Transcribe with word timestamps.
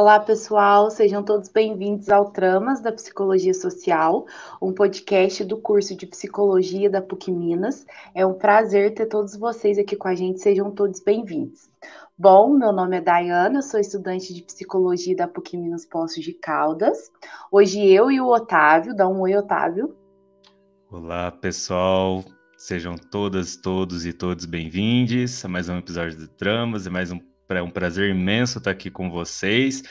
Olá, 0.00 0.18
pessoal, 0.18 0.90
sejam 0.90 1.22
todos 1.22 1.50
bem-vindos 1.50 2.08
ao 2.08 2.30
Tramas 2.30 2.80
da 2.80 2.90
Psicologia 2.90 3.52
Social, 3.52 4.24
um 4.60 4.72
podcast 4.72 5.44
do 5.44 5.58
curso 5.58 5.94
de 5.94 6.06
Psicologia 6.06 6.88
da 6.88 7.02
PUC 7.02 7.30
Minas. 7.30 7.84
É 8.14 8.24
um 8.24 8.32
prazer 8.32 8.94
ter 8.94 9.04
todos 9.04 9.36
vocês 9.36 9.76
aqui 9.76 9.94
com 9.94 10.08
a 10.08 10.14
gente, 10.14 10.40
sejam 10.40 10.70
todos 10.70 11.00
bem-vindos. 11.04 11.68
Bom, 12.16 12.56
meu 12.56 12.72
nome 12.72 12.96
é 12.96 13.00
Dayana, 13.02 13.60
sou 13.60 13.78
estudante 13.78 14.32
de 14.32 14.42
Psicologia 14.42 15.14
da 15.14 15.28
PUC 15.28 15.58
Minas 15.58 15.84
Poços 15.84 16.24
de 16.24 16.32
Caldas. 16.32 17.12
Hoje 17.52 17.86
eu 17.86 18.10
e 18.10 18.22
o 18.22 18.26
Otávio, 18.26 18.96
dá 18.96 19.06
um 19.06 19.20
oi, 19.20 19.36
Otávio. 19.36 19.94
Olá, 20.90 21.30
pessoal, 21.30 22.24
sejam 22.56 22.94
todas, 22.96 23.54
todos 23.54 24.06
e 24.06 24.14
todos 24.14 24.46
bem-vindos 24.46 25.44
a 25.44 25.48
mais 25.48 25.68
um 25.68 25.76
episódio 25.76 26.16
do 26.16 26.26
Tramas, 26.26 26.86
é 26.86 26.90
mais 26.90 27.12
um 27.12 27.29
é 27.58 27.62
um 27.62 27.70
prazer 27.70 28.10
imenso 28.10 28.58
estar 28.58 28.70
aqui 28.70 28.90
com 28.90 29.10
vocês. 29.10 29.82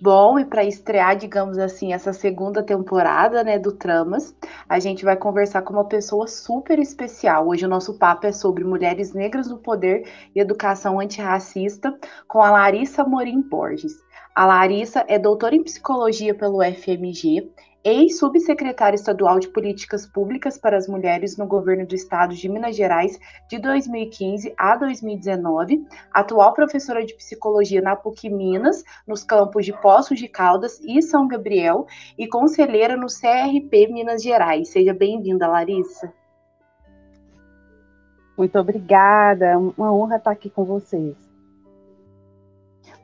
Bom, 0.00 0.38
e 0.38 0.44
para 0.44 0.64
estrear, 0.64 1.16
digamos 1.16 1.58
assim, 1.58 1.92
essa 1.92 2.12
segunda 2.12 2.62
temporada, 2.62 3.44
né, 3.44 3.58
do 3.58 3.72
Tramas, 3.72 4.34
a 4.68 4.78
gente 4.78 5.04
vai 5.04 5.16
conversar 5.16 5.62
com 5.62 5.74
uma 5.74 5.84
pessoa 5.84 6.26
super 6.26 6.78
especial. 6.78 7.48
Hoje 7.48 7.66
o 7.66 7.68
nosso 7.68 7.98
papo 7.98 8.26
é 8.26 8.32
sobre 8.32 8.64
mulheres 8.64 9.12
negras 9.12 9.48
no 9.48 9.58
poder 9.58 10.08
e 10.34 10.40
educação 10.40 11.00
antirracista 11.00 11.98
com 12.26 12.42
a 12.42 12.50
Larissa 12.50 13.04
Morim 13.04 13.42
Borges. 13.42 13.92
A 14.34 14.46
Larissa 14.46 15.04
é 15.06 15.18
doutora 15.18 15.54
em 15.54 15.62
psicologia 15.62 16.34
pelo 16.34 16.62
FMG 16.62 17.50
ex-subsecretária 17.82 18.94
estadual 18.94 19.38
de 19.38 19.48
Políticas 19.48 20.06
Públicas 20.06 20.58
para 20.58 20.76
as 20.76 20.86
Mulheres 20.86 21.36
no 21.36 21.46
governo 21.46 21.86
do 21.86 21.94
estado 21.94 22.34
de 22.34 22.48
Minas 22.48 22.76
Gerais 22.76 23.18
de 23.48 23.58
2015 23.58 24.52
a 24.56 24.76
2019, 24.76 25.86
atual 26.12 26.52
professora 26.52 27.04
de 27.04 27.14
psicologia 27.14 27.80
na 27.80 27.96
PUC 27.96 28.28
Minas, 28.28 28.84
nos 29.06 29.24
campos 29.24 29.64
de 29.64 29.72
Poços 29.72 30.18
de 30.18 30.28
Caldas 30.28 30.78
e 30.80 31.00
São 31.00 31.26
Gabriel, 31.26 31.86
e 32.18 32.26
conselheira 32.28 32.96
no 32.96 33.06
CRP 33.06 33.86
Minas 33.90 34.22
Gerais. 34.22 34.68
Seja 34.68 34.92
bem-vinda, 34.92 35.46
Larissa. 35.46 36.12
Muito 38.36 38.58
obrigada, 38.58 39.58
uma 39.58 39.92
honra 39.92 40.16
estar 40.16 40.30
aqui 40.30 40.50
com 40.50 40.64
vocês. 40.64 41.29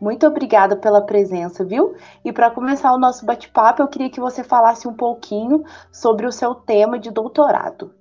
Muito 0.00 0.26
obrigada 0.26 0.76
pela 0.76 1.00
presença, 1.00 1.64
viu? 1.64 1.94
E 2.24 2.32
para 2.32 2.50
começar 2.50 2.92
o 2.92 2.98
nosso 2.98 3.24
bate-papo, 3.24 3.82
eu 3.82 3.88
queria 3.88 4.10
que 4.10 4.20
você 4.20 4.44
falasse 4.44 4.86
um 4.86 4.94
pouquinho 4.94 5.64
sobre 5.90 6.26
o 6.26 6.32
seu 6.32 6.54
tema 6.54 6.98
de 6.98 7.10
doutorado. 7.10 7.94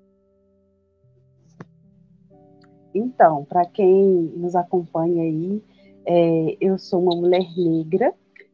Então, 2.94 3.46
para 3.46 3.66
quem 3.66 4.32
nos 4.36 4.56
acompanha 4.56 5.24
aí, 5.24 5.64
é, 6.06 6.58
eu 6.62 6.78
sou 6.78 7.02
uma 7.02 7.16
mulher 7.16 7.46
negra, 7.58 8.14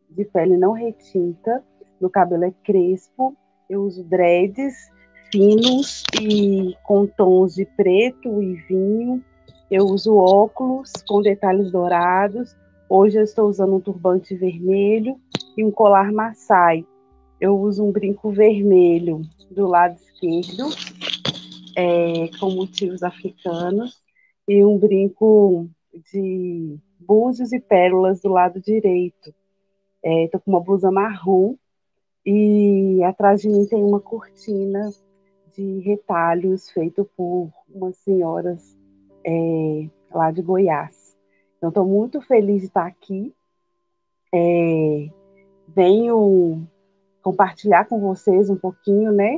de 0.09 0.25
pele 0.25 0.57
não 0.57 0.71
retinta, 0.71 1.63
meu 1.99 2.09
cabelo 2.09 2.45
é 2.45 2.51
crespo, 2.63 3.35
eu 3.69 3.83
uso 3.83 4.03
dreads 4.03 4.75
finos 5.31 6.03
e 6.21 6.75
com 6.83 7.07
tons 7.07 7.55
de 7.55 7.65
preto 7.65 8.41
e 8.41 8.55
vinho, 8.67 9.23
eu 9.69 9.85
uso 9.85 10.15
óculos 10.17 10.91
com 11.07 11.21
detalhes 11.21 11.71
dourados, 11.71 12.55
Hoje 12.93 13.17
eu 13.17 13.23
estou 13.23 13.47
usando 13.47 13.73
um 13.73 13.79
turbante 13.79 14.35
vermelho 14.35 15.17
e 15.55 15.63
um 15.63 15.71
colar 15.71 16.11
maçai. 16.11 16.85
Eu 17.39 17.57
uso 17.57 17.85
um 17.85 17.89
brinco 17.89 18.29
vermelho 18.31 19.21
do 19.49 19.65
lado 19.65 19.95
esquerdo, 19.95 20.69
é, 21.77 22.27
com 22.37 22.51
motivos 22.51 23.01
africanos, 23.01 24.03
e 24.45 24.61
um 24.65 24.77
brinco 24.77 25.69
de 26.11 26.77
búzios 26.99 27.53
e 27.53 27.61
pérolas 27.61 28.19
do 28.19 28.27
lado 28.27 28.59
direito. 28.59 29.33
Estou 30.03 30.41
é, 30.41 30.43
com 30.43 30.51
uma 30.51 30.59
blusa 30.59 30.91
marrom 30.91 31.55
e 32.25 33.01
atrás 33.05 33.41
de 33.41 33.47
mim 33.47 33.65
tem 33.67 33.81
uma 33.81 34.01
cortina 34.01 34.91
de 35.55 35.79
retalhos 35.79 36.69
feito 36.69 37.09
por 37.15 37.53
umas 37.73 37.95
senhoras 37.99 38.77
é, 39.25 39.87
lá 40.13 40.29
de 40.29 40.41
Goiás. 40.41 41.00
Então, 41.61 41.69
estou 41.69 41.85
muito 41.85 42.19
feliz 42.21 42.61
de 42.61 42.67
estar 42.69 42.87
aqui. 42.87 43.31
É, 44.33 45.07
venho 45.67 46.67
compartilhar 47.21 47.85
com 47.85 47.99
vocês 47.99 48.49
um 48.49 48.55
pouquinho, 48.55 49.11
né, 49.11 49.37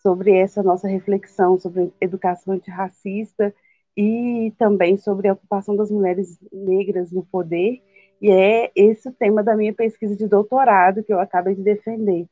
sobre 0.00 0.36
essa 0.36 0.62
nossa 0.62 0.86
reflexão 0.86 1.58
sobre 1.58 1.92
educação 2.00 2.54
antirracista 2.54 3.52
e 3.96 4.52
também 4.56 4.96
sobre 4.96 5.26
a 5.26 5.32
ocupação 5.32 5.74
das 5.74 5.90
mulheres 5.90 6.38
negras 6.52 7.10
no 7.10 7.24
poder. 7.24 7.82
E 8.22 8.30
é 8.30 8.70
esse 8.76 9.08
o 9.08 9.12
tema 9.12 9.42
da 9.42 9.56
minha 9.56 9.74
pesquisa 9.74 10.14
de 10.14 10.28
doutorado 10.28 11.02
que 11.02 11.12
eu 11.12 11.18
acabei 11.18 11.56
de 11.56 11.62
defender. 11.62 12.28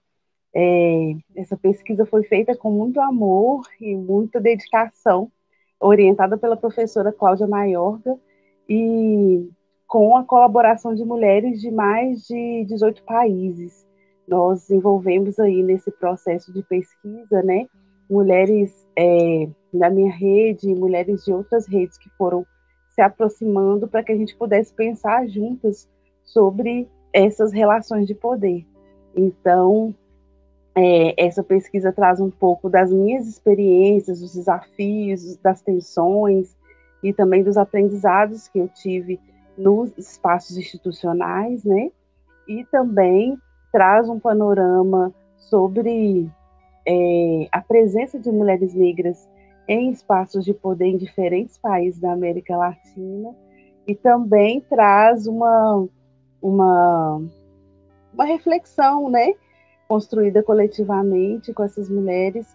É, 0.54 1.16
essa 1.34 1.56
pesquisa 1.56 2.06
foi 2.06 2.22
feita 2.22 2.56
com 2.56 2.70
muito 2.70 3.00
amor 3.00 3.66
e 3.80 3.97
muita 3.97 4.41
dedicação, 4.41 5.32
orientada 5.80 6.38
pela 6.38 6.56
professora 6.56 7.10
Cláudia 7.12 7.48
Maiorga, 7.48 8.16
e 8.68 9.48
com 9.86 10.16
a 10.16 10.24
colaboração 10.24 10.94
de 10.94 11.04
mulheres 11.04 11.60
de 11.60 11.70
mais 11.70 12.22
de 12.26 12.64
18 12.66 13.02
países. 13.04 13.86
Nós 14.26 14.60
desenvolvemos 14.60 15.38
aí 15.38 15.62
nesse 15.62 15.90
processo 15.90 16.52
de 16.52 16.62
pesquisa, 16.62 17.42
né, 17.42 17.66
mulheres 18.08 18.86
é, 18.96 19.48
da 19.72 19.90
minha 19.90 20.12
rede, 20.12 20.74
mulheres 20.74 21.24
de 21.24 21.32
outras 21.32 21.66
redes 21.66 21.98
que 21.98 22.08
foram 22.16 22.46
se 22.94 23.00
aproximando 23.00 23.88
para 23.88 24.02
que 24.02 24.12
a 24.12 24.16
gente 24.16 24.36
pudesse 24.36 24.72
pensar 24.72 25.26
juntas 25.26 25.88
sobre 26.22 26.88
essas 27.12 27.52
relações 27.52 28.06
de 28.06 28.14
poder. 28.14 28.66
Então, 29.14 29.94
é, 30.74 31.14
essa 31.22 31.42
pesquisa 31.42 31.92
traz 31.92 32.20
um 32.20 32.30
pouco 32.30 32.68
das 32.68 32.92
minhas 32.92 33.26
experiências, 33.26 34.20
dos 34.20 34.34
desafios, 34.34 35.36
das 35.36 35.60
tensões, 35.62 36.56
e 37.02 37.12
também 37.12 37.42
dos 37.42 37.56
aprendizados 37.56 38.48
que 38.48 38.58
eu 38.58 38.68
tive 38.68 39.20
nos 39.56 39.96
espaços 39.98 40.56
institucionais, 40.56 41.64
né? 41.64 41.90
E 42.48 42.64
também 42.66 43.38
traz 43.72 44.08
um 44.08 44.18
panorama 44.18 45.12
sobre 45.36 46.28
é, 46.86 47.48
a 47.50 47.60
presença 47.60 48.18
de 48.18 48.30
mulheres 48.30 48.74
negras 48.74 49.28
em 49.68 49.91
espaços 49.91 50.44
de 50.44 50.52
poder 50.52 50.86
em 50.86 50.96
diferentes 50.96 51.58
países 51.58 52.00
da 52.00 52.12
América 52.12 52.56
Latina 52.56 53.34
e 53.86 53.94
também 53.94 54.60
traz 54.60 55.26
uma, 55.26 55.86
uma, 56.41 57.22
uma 58.12 58.24
reflexão, 58.24 59.08
né, 59.08 59.34
construída 59.88 60.42
coletivamente 60.42 61.52
com 61.52 61.62
essas 61.62 61.88
mulheres 61.88 62.46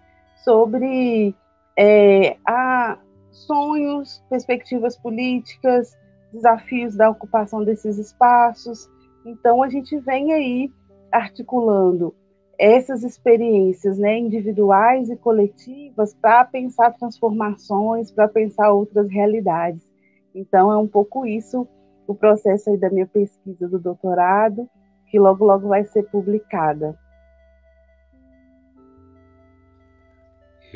sobre 0.43 1.35
é, 1.77 2.37
a, 2.45 2.97
sonhos, 3.45 4.23
perspectivas 4.29 4.97
políticas, 4.97 5.97
desafios 6.31 6.95
da 6.95 7.09
ocupação 7.09 7.63
desses 7.63 7.97
espaços. 7.97 8.89
Então, 9.25 9.63
a 9.63 9.69
gente 9.69 9.97
vem 9.99 10.33
aí 10.33 10.71
articulando 11.11 12.13
essas 12.59 13.03
experiências 13.03 13.97
né, 13.97 14.17
individuais 14.17 15.09
e 15.09 15.15
coletivas 15.15 16.13
para 16.13 16.43
pensar 16.43 16.91
transformações, 16.97 18.11
para 18.11 18.27
pensar 18.27 18.71
outras 18.71 19.07
realidades. 19.09 19.87
Então, 20.33 20.71
é 20.71 20.77
um 20.77 20.87
pouco 20.87 21.25
isso 21.25 21.67
o 22.07 22.15
processo 22.15 22.69
aí 22.69 22.77
da 22.77 22.89
minha 22.89 23.05
pesquisa 23.05 23.67
do 23.67 23.77
doutorado, 23.77 24.67
que 25.07 25.19
logo, 25.19 25.45
logo 25.45 25.67
vai 25.67 25.83
ser 25.83 26.03
publicada. 26.03 26.97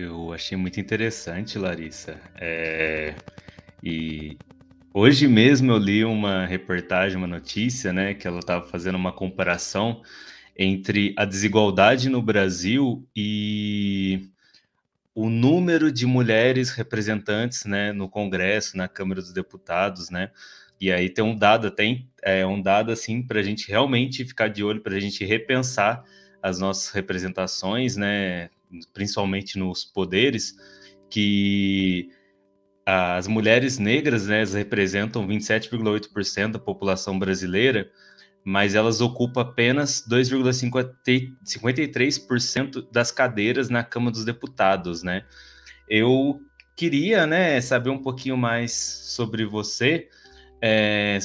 Eu 0.01 0.33
achei 0.33 0.57
muito 0.57 0.79
interessante, 0.79 1.59
Larissa. 1.59 2.19
É... 2.35 3.13
E 3.83 4.35
hoje 4.91 5.27
mesmo 5.27 5.71
eu 5.71 5.77
li 5.77 6.03
uma 6.03 6.43
reportagem, 6.45 7.17
uma 7.17 7.27
notícia, 7.27 7.93
né, 7.93 8.15
que 8.15 8.27
ela 8.27 8.39
estava 8.39 8.65
fazendo 8.67 8.95
uma 8.95 9.11
comparação 9.11 10.01
entre 10.57 11.13
a 11.15 11.23
desigualdade 11.23 12.09
no 12.09 12.19
Brasil 12.19 13.07
e 13.15 14.31
o 15.13 15.29
número 15.29 15.91
de 15.91 16.07
mulheres 16.07 16.71
representantes, 16.71 17.65
né, 17.65 17.91
no 17.91 18.09
Congresso, 18.09 18.77
na 18.77 18.87
Câmara 18.87 19.21
dos 19.21 19.33
Deputados, 19.33 20.09
né? 20.09 20.31
E 20.79 20.91
aí 20.91 21.09
tem 21.09 21.23
um 21.23 21.35
dado, 21.37 21.69
tem 21.69 22.09
é, 22.23 22.43
um 22.45 22.59
dado 22.59 22.91
assim 22.91 23.21
para 23.21 23.39
a 23.39 23.43
gente 23.43 23.69
realmente 23.69 24.25
ficar 24.25 24.47
de 24.47 24.63
olho, 24.63 24.81
para 24.81 24.95
a 24.95 24.99
gente 24.99 25.23
repensar 25.23 26.03
as 26.41 26.59
nossas 26.59 26.91
representações, 26.91 27.95
né? 27.95 28.49
Principalmente 28.93 29.57
nos 29.57 29.85
poderes, 29.85 30.53
que 31.09 32.09
as 32.85 33.27
mulheres 33.27 33.77
negras 33.77 34.27
né, 34.27 34.43
representam 34.43 35.25
27,8% 35.27 36.51
da 36.51 36.59
população 36.59 37.19
brasileira, 37.19 37.91
mas 38.43 38.73
elas 38.73 39.01
ocupam 39.01 39.41
apenas 39.41 40.03
2,53% 40.09 42.87
das 42.91 43.11
cadeiras 43.11 43.69
na 43.69 43.83
Câmara 43.83 44.13
dos 44.13 44.25
Deputados, 44.25 45.03
né? 45.03 45.23
Eu 45.87 46.41
queria, 46.75 47.27
né, 47.27 47.61
saber 47.61 47.91
um 47.91 48.01
pouquinho 48.01 48.35
mais 48.35 48.73
sobre 48.73 49.45
você, 49.45 50.09
é, 50.61 51.19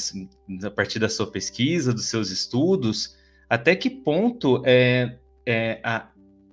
a 0.62 0.70
partir 0.70 0.98
da 0.98 1.08
sua 1.08 1.30
pesquisa, 1.30 1.94
dos 1.94 2.06
seus 2.06 2.30
estudos, 2.30 3.16
até 3.48 3.76
que 3.76 3.88
ponto 3.88 4.62
é, 4.66 5.18
é, 5.46 5.80
a, 5.82 6.10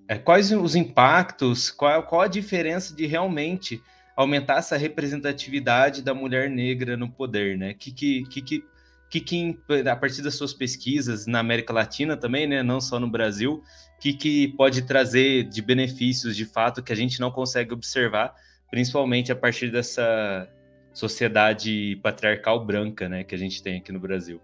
é, 0.07 0.17
quais 0.17 0.51
os 0.51 0.75
impactos, 0.75 1.71
qual, 1.71 2.03
qual 2.03 2.21
a 2.21 2.27
diferença 2.27 2.95
de 2.95 3.05
realmente 3.05 3.81
aumentar 4.15 4.57
essa 4.57 4.77
representatividade 4.77 6.01
da 6.01 6.13
mulher 6.13 6.49
negra 6.49 6.95
no 6.95 7.09
poder, 7.09 7.57
né? 7.57 7.73
Que, 7.73 7.91
que, 7.91 8.23
que, 8.25 8.63
que, 9.09 9.19
que 9.21 9.59
a 9.89 9.95
partir 9.95 10.21
das 10.21 10.35
suas 10.35 10.53
pesquisas 10.53 11.25
na 11.25 11.39
América 11.39 11.73
Latina 11.73 12.15
também, 12.15 12.47
né? 12.47 12.61
Não 12.61 12.79
só 12.79 12.99
no 12.99 13.09
Brasil, 13.09 13.63
que, 13.99 14.13
que 14.13 14.49
pode 14.49 14.83
trazer 14.83 15.43
de 15.45 15.61
benefícios 15.61 16.35
de 16.35 16.45
fato 16.45 16.83
que 16.83 16.93
a 16.93 16.95
gente 16.95 17.19
não 17.19 17.31
consegue 17.31 17.73
observar, 17.73 18.35
principalmente 18.69 19.31
a 19.31 19.35
partir 19.35 19.71
dessa 19.71 20.47
sociedade 20.93 21.99
patriarcal 22.03 22.63
branca, 22.63 23.09
né? 23.09 23.23
Que 23.23 23.33
a 23.33 23.37
gente 23.37 23.63
tem 23.63 23.77
aqui 23.77 23.91
no 23.91 23.99
Brasil. 23.99 24.39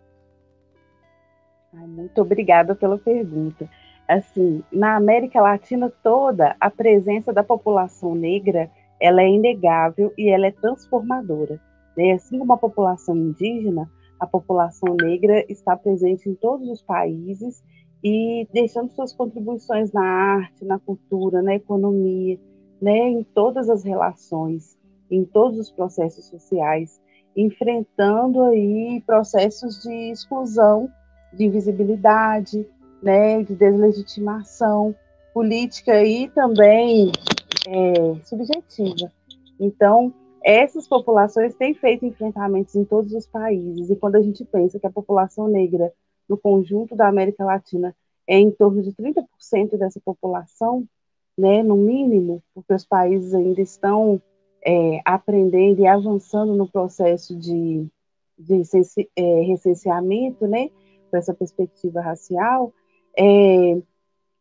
Muito 1.71 2.19
obrigada 2.19 2.73
pela 2.73 2.97
pergunta. 2.97 3.69
Assim, 4.09 4.63
na 4.71 4.95
América 4.95 5.39
Latina 5.39 5.93
toda, 6.01 6.55
a 6.59 6.71
presença 6.71 7.31
da 7.31 7.43
população 7.43 8.15
negra 8.15 8.67
ela 8.99 9.21
é 9.21 9.29
inegável 9.29 10.11
e 10.17 10.29
ela 10.29 10.47
é 10.47 10.51
transformadora. 10.51 11.61
Né? 11.95 12.13
Assim 12.13 12.39
como 12.39 12.51
a 12.51 12.57
população 12.57 13.15
indígena, 13.15 13.87
a 14.19 14.25
população 14.25 14.95
negra 14.99 15.45
está 15.47 15.77
presente 15.77 16.27
em 16.27 16.33
todos 16.33 16.67
os 16.67 16.81
países 16.81 17.63
e 18.03 18.47
deixando 18.51 18.91
suas 18.93 19.13
contribuições 19.13 19.91
na 19.91 20.03
arte, 20.03 20.65
na 20.65 20.79
cultura, 20.79 21.43
na 21.43 21.53
economia, 21.53 22.39
né, 22.81 23.09
em 23.09 23.23
todas 23.23 23.69
as 23.69 23.83
relações, 23.83 24.75
em 25.11 25.23
todos 25.23 25.59
os 25.59 25.69
processos 25.69 26.25
sociais, 26.25 26.99
enfrentando 27.37 28.41
aí 28.41 29.03
processos 29.05 29.83
de 29.83 30.11
exclusão, 30.11 30.89
de 31.31 31.45
invisibilidade, 31.45 32.65
né, 33.01 33.43
de 33.43 33.55
deslegitimação 33.55 34.95
política 35.33 36.03
e 36.03 36.29
também 36.29 37.11
é, 37.67 38.15
subjetiva. 38.25 39.11
Então, 39.59 40.13
essas 40.43 40.87
populações 40.87 41.53
têm 41.55 41.73
feito 41.73 42.05
enfrentamentos 42.05 42.75
em 42.75 42.85
todos 42.85 43.13
os 43.13 43.27
países, 43.27 43.89
e 43.89 43.95
quando 43.95 44.15
a 44.15 44.21
gente 44.21 44.43
pensa 44.45 44.79
que 44.79 44.87
a 44.87 44.91
população 44.91 45.47
negra 45.47 45.91
no 46.27 46.37
conjunto 46.37 46.95
da 46.95 47.07
América 47.07 47.43
Latina 47.43 47.95
é 48.27 48.37
em 48.37 48.51
torno 48.51 48.81
de 48.81 48.91
30% 48.93 49.77
dessa 49.77 49.99
população, 49.99 50.85
né, 51.37 51.63
no 51.63 51.75
mínimo, 51.75 52.43
porque 52.53 52.73
os 52.73 52.85
países 52.85 53.33
ainda 53.33 53.61
estão 53.61 54.21
é, 54.63 55.01
aprendendo 55.05 55.81
e 55.81 55.87
avançando 55.87 56.55
no 56.55 56.69
processo 56.69 57.35
de, 57.35 57.87
de 58.37 58.61
é, 59.15 59.41
recenseamento, 59.41 60.45
né, 60.47 60.69
com 61.09 61.17
essa 61.17 61.33
perspectiva 61.33 62.01
racial, 62.01 62.73
é, 63.17 63.81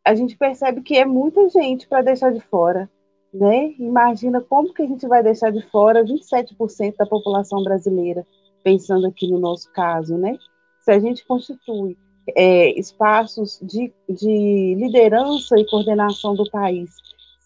a 0.04 0.14
gente 0.14 0.36
percebe 0.36 0.82
que 0.82 0.96
é 0.96 1.04
muita 1.04 1.48
gente 1.48 1.86
para 1.86 2.02
deixar 2.02 2.32
de 2.32 2.40
fora, 2.40 2.90
né? 3.32 3.74
Imagina 3.78 4.40
como 4.40 4.72
que 4.72 4.82
a 4.82 4.86
gente 4.86 5.06
vai 5.06 5.22
deixar 5.22 5.50
de 5.50 5.62
fora 5.70 6.04
27% 6.04 6.96
da 6.96 7.06
população 7.06 7.62
brasileira, 7.62 8.26
pensando 8.62 9.06
aqui 9.06 9.30
no 9.30 9.38
nosso 9.38 9.70
caso, 9.72 10.16
né? 10.16 10.36
Se 10.80 10.90
a 10.90 10.98
gente 10.98 11.26
constitui 11.26 11.96
é, 12.34 12.78
espaços 12.78 13.58
de, 13.62 13.92
de 14.08 14.74
liderança 14.76 15.58
e 15.58 15.66
coordenação 15.66 16.34
do 16.34 16.48
país 16.50 16.90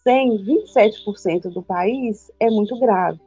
sem 0.03 0.37
27% 0.37 1.49
do 1.49 1.61
país, 1.61 2.29
é 2.39 2.49
muito 2.49 2.77
grave. 2.77 3.19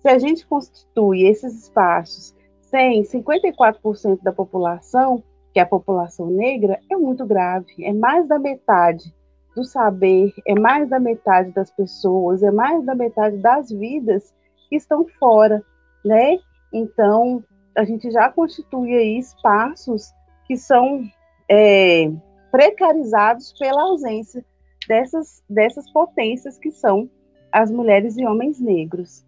Se 0.00 0.08
a 0.08 0.18
gente 0.18 0.46
constitui 0.46 1.22
esses 1.22 1.64
espaços 1.64 2.34
sem 2.60 3.02
54% 3.02 4.22
da 4.22 4.32
população, 4.32 5.22
que 5.54 5.60
a 5.60 5.64
população 5.64 6.26
negra, 6.26 6.80
é 6.90 6.96
muito 6.96 7.24
grave. 7.24 7.72
É 7.80 7.92
mais 7.92 8.26
da 8.26 8.40
metade 8.40 9.14
do 9.54 9.62
saber, 9.62 10.34
é 10.44 10.58
mais 10.58 10.88
da 10.88 10.98
metade 10.98 11.52
das 11.52 11.70
pessoas, 11.70 12.42
é 12.42 12.50
mais 12.50 12.84
da 12.84 12.92
metade 12.92 13.36
das 13.36 13.70
vidas 13.70 14.34
que 14.68 14.74
estão 14.74 15.06
fora, 15.20 15.62
né? 16.04 16.38
Então, 16.72 17.44
a 17.76 17.84
gente 17.84 18.10
já 18.10 18.28
constitui 18.30 18.96
aí 18.96 19.16
espaços 19.16 20.12
que 20.44 20.56
são 20.56 21.04
é, 21.48 22.10
precarizados 22.50 23.52
pela 23.56 23.82
ausência 23.82 24.44
dessas, 24.88 25.40
dessas 25.48 25.88
potências 25.92 26.58
que 26.58 26.72
são 26.72 27.08
as 27.52 27.70
mulheres 27.70 28.16
e 28.16 28.26
homens 28.26 28.60
negros. 28.60 29.24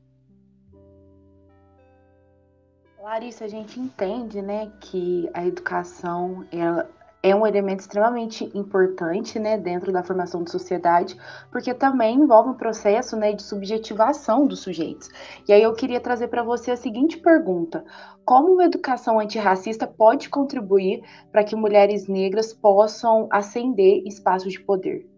Larissa, 3.06 3.44
a 3.44 3.48
gente 3.48 3.78
entende, 3.78 4.42
né, 4.42 4.68
que 4.80 5.30
a 5.32 5.46
educação 5.46 6.44
ela, 6.50 6.90
é 7.22 7.32
um 7.36 7.46
elemento 7.46 7.78
extremamente 7.78 8.50
importante, 8.52 9.38
né, 9.38 9.56
dentro 9.56 9.92
da 9.92 10.02
formação 10.02 10.42
de 10.42 10.50
sociedade, 10.50 11.16
porque 11.52 11.72
também 11.72 12.16
envolve 12.16 12.50
um 12.50 12.54
processo, 12.54 13.16
né, 13.16 13.32
de 13.32 13.44
subjetivação 13.44 14.44
dos 14.44 14.58
sujeitos. 14.58 15.08
E 15.46 15.52
aí 15.52 15.62
eu 15.62 15.72
queria 15.72 16.00
trazer 16.00 16.26
para 16.26 16.42
você 16.42 16.72
a 16.72 16.76
seguinte 16.76 17.16
pergunta: 17.18 17.84
como 18.24 18.54
uma 18.54 18.64
educação 18.64 19.20
antirracista 19.20 19.86
pode 19.86 20.28
contribuir 20.28 21.04
para 21.30 21.44
que 21.44 21.54
mulheres 21.54 22.08
negras 22.08 22.52
possam 22.52 23.28
ascender 23.30 24.02
espaços 24.04 24.52
de 24.52 24.58
poder? 24.58 25.08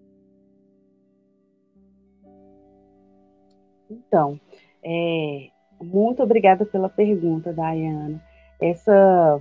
Então, 3.88 4.38
é, 4.84 5.48
muito 5.80 6.22
obrigada 6.22 6.64
pela 6.64 6.88
pergunta, 6.88 7.52
Dayana. 7.52 8.22
Essa, 8.60 9.40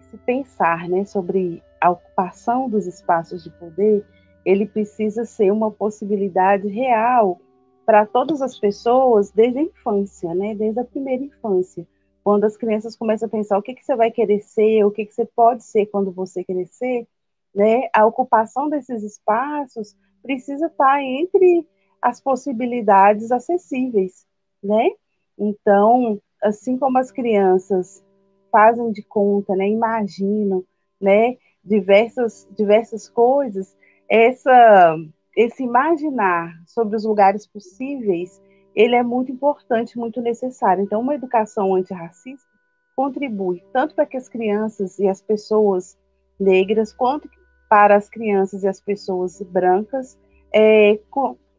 esse 0.00 0.16
pensar 0.18 0.88
né, 0.88 1.04
sobre 1.04 1.62
a 1.80 1.90
ocupação 1.90 2.68
dos 2.68 2.86
espaços 2.86 3.42
de 3.42 3.50
poder, 3.50 4.04
ele 4.44 4.66
precisa 4.66 5.24
ser 5.24 5.50
uma 5.50 5.70
possibilidade 5.70 6.68
real 6.68 7.40
para 7.84 8.06
todas 8.06 8.42
as 8.42 8.58
pessoas 8.58 9.30
desde 9.30 9.58
a 9.58 9.62
infância, 9.62 10.34
né, 10.34 10.54
desde 10.54 10.80
a 10.80 10.84
primeira 10.84 11.24
infância. 11.24 11.86
Quando 12.22 12.44
as 12.44 12.56
crianças 12.56 12.96
começam 12.96 13.26
a 13.26 13.30
pensar 13.30 13.58
o 13.58 13.62
que, 13.62 13.74
que 13.74 13.84
você 13.84 13.94
vai 13.94 14.10
querer 14.10 14.40
ser, 14.40 14.84
o 14.84 14.90
que, 14.90 15.06
que 15.06 15.14
você 15.14 15.24
pode 15.24 15.62
ser 15.62 15.86
quando 15.86 16.10
você 16.10 16.42
crescer, 16.42 17.06
né, 17.54 17.88
a 17.94 18.04
ocupação 18.04 18.68
desses 18.68 19.02
espaços 19.02 19.96
precisa 20.22 20.66
estar 20.66 21.00
entre 21.02 21.66
as 22.02 22.20
possibilidades 22.20 23.30
acessíveis, 23.30 24.26
né? 24.62 24.90
Então, 25.38 26.20
assim 26.42 26.78
como 26.78 26.98
as 26.98 27.10
crianças 27.10 28.04
fazem 28.50 28.90
de 28.90 29.02
conta, 29.02 29.54
né, 29.54 29.68
imaginam, 29.68 30.64
né, 31.00 31.36
diversas, 31.64 32.48
diversas 32.56 33.08
coisas, 33.08 33.76
essa, 34.08 34.96
esse 35.36 35.62
imaginar 35.62 36.54
sobre 36.66 36.96
os 36.96 37.04
lugares 37.04 37.46
possíveis, 37.46 38.40
ele 38.74 38.94
é 38.94 39.02
muito 39.02 39.32
importante, 39.32 39.98
muito 39.98 40.20
necessário. 40.20 40.82
Então, 40.82 41.00
uma 41.00 41.14
educação 41.14 41.74
antirracista 41.74 42.48
contribui 42.94 43.62
tanto 43.72 43.94
para 43.94 44.06
que 44.06 44.16
as 44.16 44.28
crianças 44.28 44.98
e 44.98 45.08
as 45.08 45.20
pessoas 45.20 45.98
negras, 46.38 46.92
quanto 46.92 47.28
para 47.68 47.96
as 47.96 48.08
crianças 48.08 48.62
e 48.62 48.68
as 48.68 48.80
pessoas 48.80 49.40
brancas 49.42 50.18
é, 50.54 50.98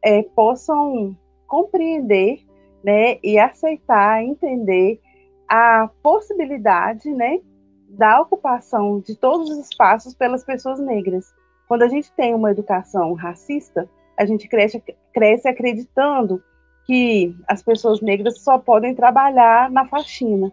é, 0.04 0.24
possam 0.24 1.16
compreender 1.48 2.47
né, 2.84 3.18
e 3.24 3.38
aceitar, 3.38 4.24
entender 4.24 5.00
a 5.48 5.90
possibilidade 6.04 7.10
né, 7.12 7.40
da 7.90 8.22
ocupação 8.22 9.00
de 9.00 9.16
todos 9.16 9.50
os 9.50 9.58
espaços 9.70 10.14
pelas 10.14 10.44
pessoas 10.44 10.80
negras. 10.80 11.34
Quando 11.68 11.84
a 11.84 11.88
gente 11.88 12.12
tem 12.14 12.34
uma 12.34 12.52
educação 12.52 13.14
racista, 13.14 13.90
a 14.18 14.26
gente 14.26 14.48
cresce, 14.48 14.84
cresce 15.14 15.48
acreditando 15.48 16.42
que 16.86 17.36
as 17.48 17.62
pessoas 17.62 18.02
negras 18.02 18.42
só 18.42 18.58
podem 18.58 18.96
trabalhar 18.96 19.70
na 19.70 19.86
faxina, 19.86 20.52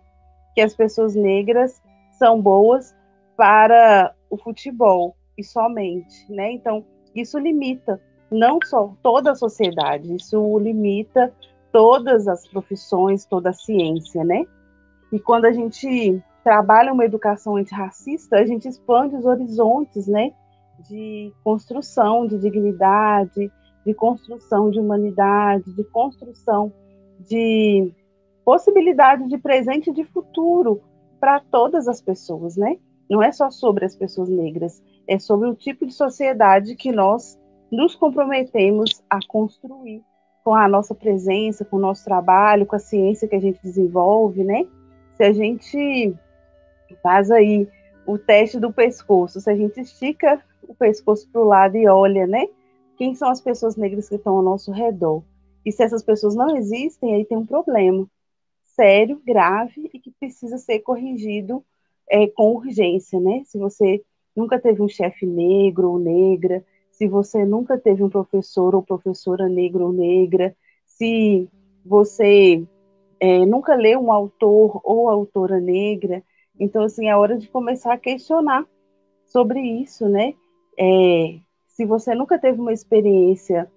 que 0.54 0.60
as 0.60 0.74
pessoas 0.74 1.14
negras 1.14 1.80
são 2.18 2.40
boas 2.40 2.94
para 3.36 4.12
o 4.28 4.36
futebol 4.36 5.16
e 5.38 5.44
somente, 5.44 6.30
né? 6.30 6.52
Então, 6.52 6.84
isso 7.14 7.38
limita 7.38 8.00
não 8.30 8.58
só 8.64 8.92
toda 9.02 9.32
a 9.32 9.34
sociedade, 9.36 10.14
isso 10.14 10.58
limita 10.58 11.32
todas 11.74 12.28
as 12.28 12.46
profissões, 12.46 13.26
toda 13.26 13.50
a 13.50 13.52
ciência, 13.52 14.22
né? 14.22 14.46
E 15.12 15.18
quando 15.18 15.46
a 15.46 15.52
gente 15.52 16.22
trabalha 16.44 16.92
uma 16.92 17.04
educação 17.04 17.56
antirracista, 17.56 18.36
a 18.36 18.46
gente 18.46 18.68
expande 18.68 19.16
os 19.16 19.24
horizontes, 19.24 20.06
né, 20.06 20.32
de 20.88 21.32
construção 21.42 22.28
de 22.28 22.38
dignidade, 22.38 23.50
de 23.84 23.92
construção 23.92 24.70
de 24.70 24.78
humanidade, 24.78 25.74
de 25.74 25.82
construção 25.82 26.72
de 27.28 27.92
possibilidade 28.44 29.26
de 29.26 29.36
presente 29.36 29.90
e 29.90 29.92
de 29.92 30.04
futuro 30.04 30.80
para 31.18 31.40
todas 31.40 31.88
as 31.88 32.00
pessoas, 32.00 32.56
né? 32.56 32.78
Não 33.10 33.20
é 33.20 33.32
só 33.32 33.50
sobre 33.50 33.84
as 33.84 33.96
pessoas 33.96 34.28
negras, 34.28 34.80
é 35.08 35.18
sobre 35.18 35.48
o 35.48 35.56
tipo 35.56 35.84
de 35.84 35.92
sociedade 35.92 36.76
que 36.76 36.92
nós 36.92 37.36
nos 37.72 37.96
comprometemos 37.96 39.02
a 39.10 39.18
construir 39.26 40.04
com 40.44 40.54
a 40.54 40.68
nossa 40.68 40.94
presença, 40.94 41.64
com 41.64 41.78
o 41.78 41.80
nosso 41.80 42.04
trabalho, 42.04 42.66
com 42.66 42.76
a 42.76 42.78
ciência 42.78 43.26
que 43.26 43.34
a 43.34 43.40
gente 43.40 43.58
desenvolve, 43.62 44.44
né? 44.44 44.66
Se 45.16 45.24
a 45.24 45.32
gente 45.32 46.14
faz 47.02 47.30
aí 47.30 47.66
o 48.06 48.18
teste 48.18 48.60
do 48.60 48.70
pescoço, 48.70 49.40
se 49.40 49.50
a 49.50 49.56
gente 49.56 49.80
estica 49.80 50.44
o 50.68 50.74
pescoço 50.74 51.26
para 51.32 51.40
o 51.40 51.44
lado 51.44 51.76
e 51.76 51.88
olha, 51.88 52.26
né? 52.26 52.46
Quem 52.98 53.14
são 53.14 53.30
as 53.30 53.40
pessoas 53.40 53.74
negras 53.74 54.08
que 54.08 54.16
estão 54.16 54.36
ao 54.36 54.42
nosso 54.42 54.70
redor? 54.70 55.22
E 55.64 55.72
se 55.72 55.82
essas 55.82 56.02
pessoas 56.02 56.34
não 56.34 56.54
existem, 56.56 57.14
aí 57.14 57.24
tem 57.24 57.38
um 57.38 57.46
problema 57.46 58.06
sério, 58.76 59.20
grave 59.24 59.90
e 59.94 59.98
que 59.98 60.10
precisa 60.10 60.58
ser 60.58 60.80
corrigido 60.80 61.64
é, 62.10 62.26
com 62.26 62.54
urgência, 62.54 63.18
né? 63.18 63.42
Se 63.46 63.56
você 63.58 64.02
nunca 64.36 64.58
teve 64.58 64.82
um 64.82 64.88
chefe 64.88 65.24
negro 65.24 65.92
ou 65.92 65.98
negra, 65.98 66.64
se 66.96 67.08
você 67.08 67.44
nunca 67.44 67.76
teve 67.76 68.02
um 68.04 68.08
professor 68.08 68.74
ou 68.74 68.82
professora 68.82 69.48
negro 69.48 69.86
ou 69.86 69.92
negra, 69.92 70.56
se 70.86 71.48
você 71.84 72.64
é, 73.18 73.44
nunca 73.44 73.74
leu 73.74 74.00
um 74.00 74.12
autor 74.12 74.80
ou 74.84 75.08
autora 75.08 75.60
negra, 75.60 76.22
então 76.58 76.84
assim 76.84 77.08
é 77.08 77.16
hora 77.16 77.36
de 77.36 77.48
começar 77.48 77.92
a 77.92 77.98
questionar 77.98 78.64
sobre 79.26 79.60
isso, 79.60 80.08
né? 80.08 80.34
É, 80.78 81.38
se 81.66 81.84
você 81.84 82.14
nunca 82.14 82.38
teve 82.38 82.60
uma 82.60 82.72
experiência 82.72 83.70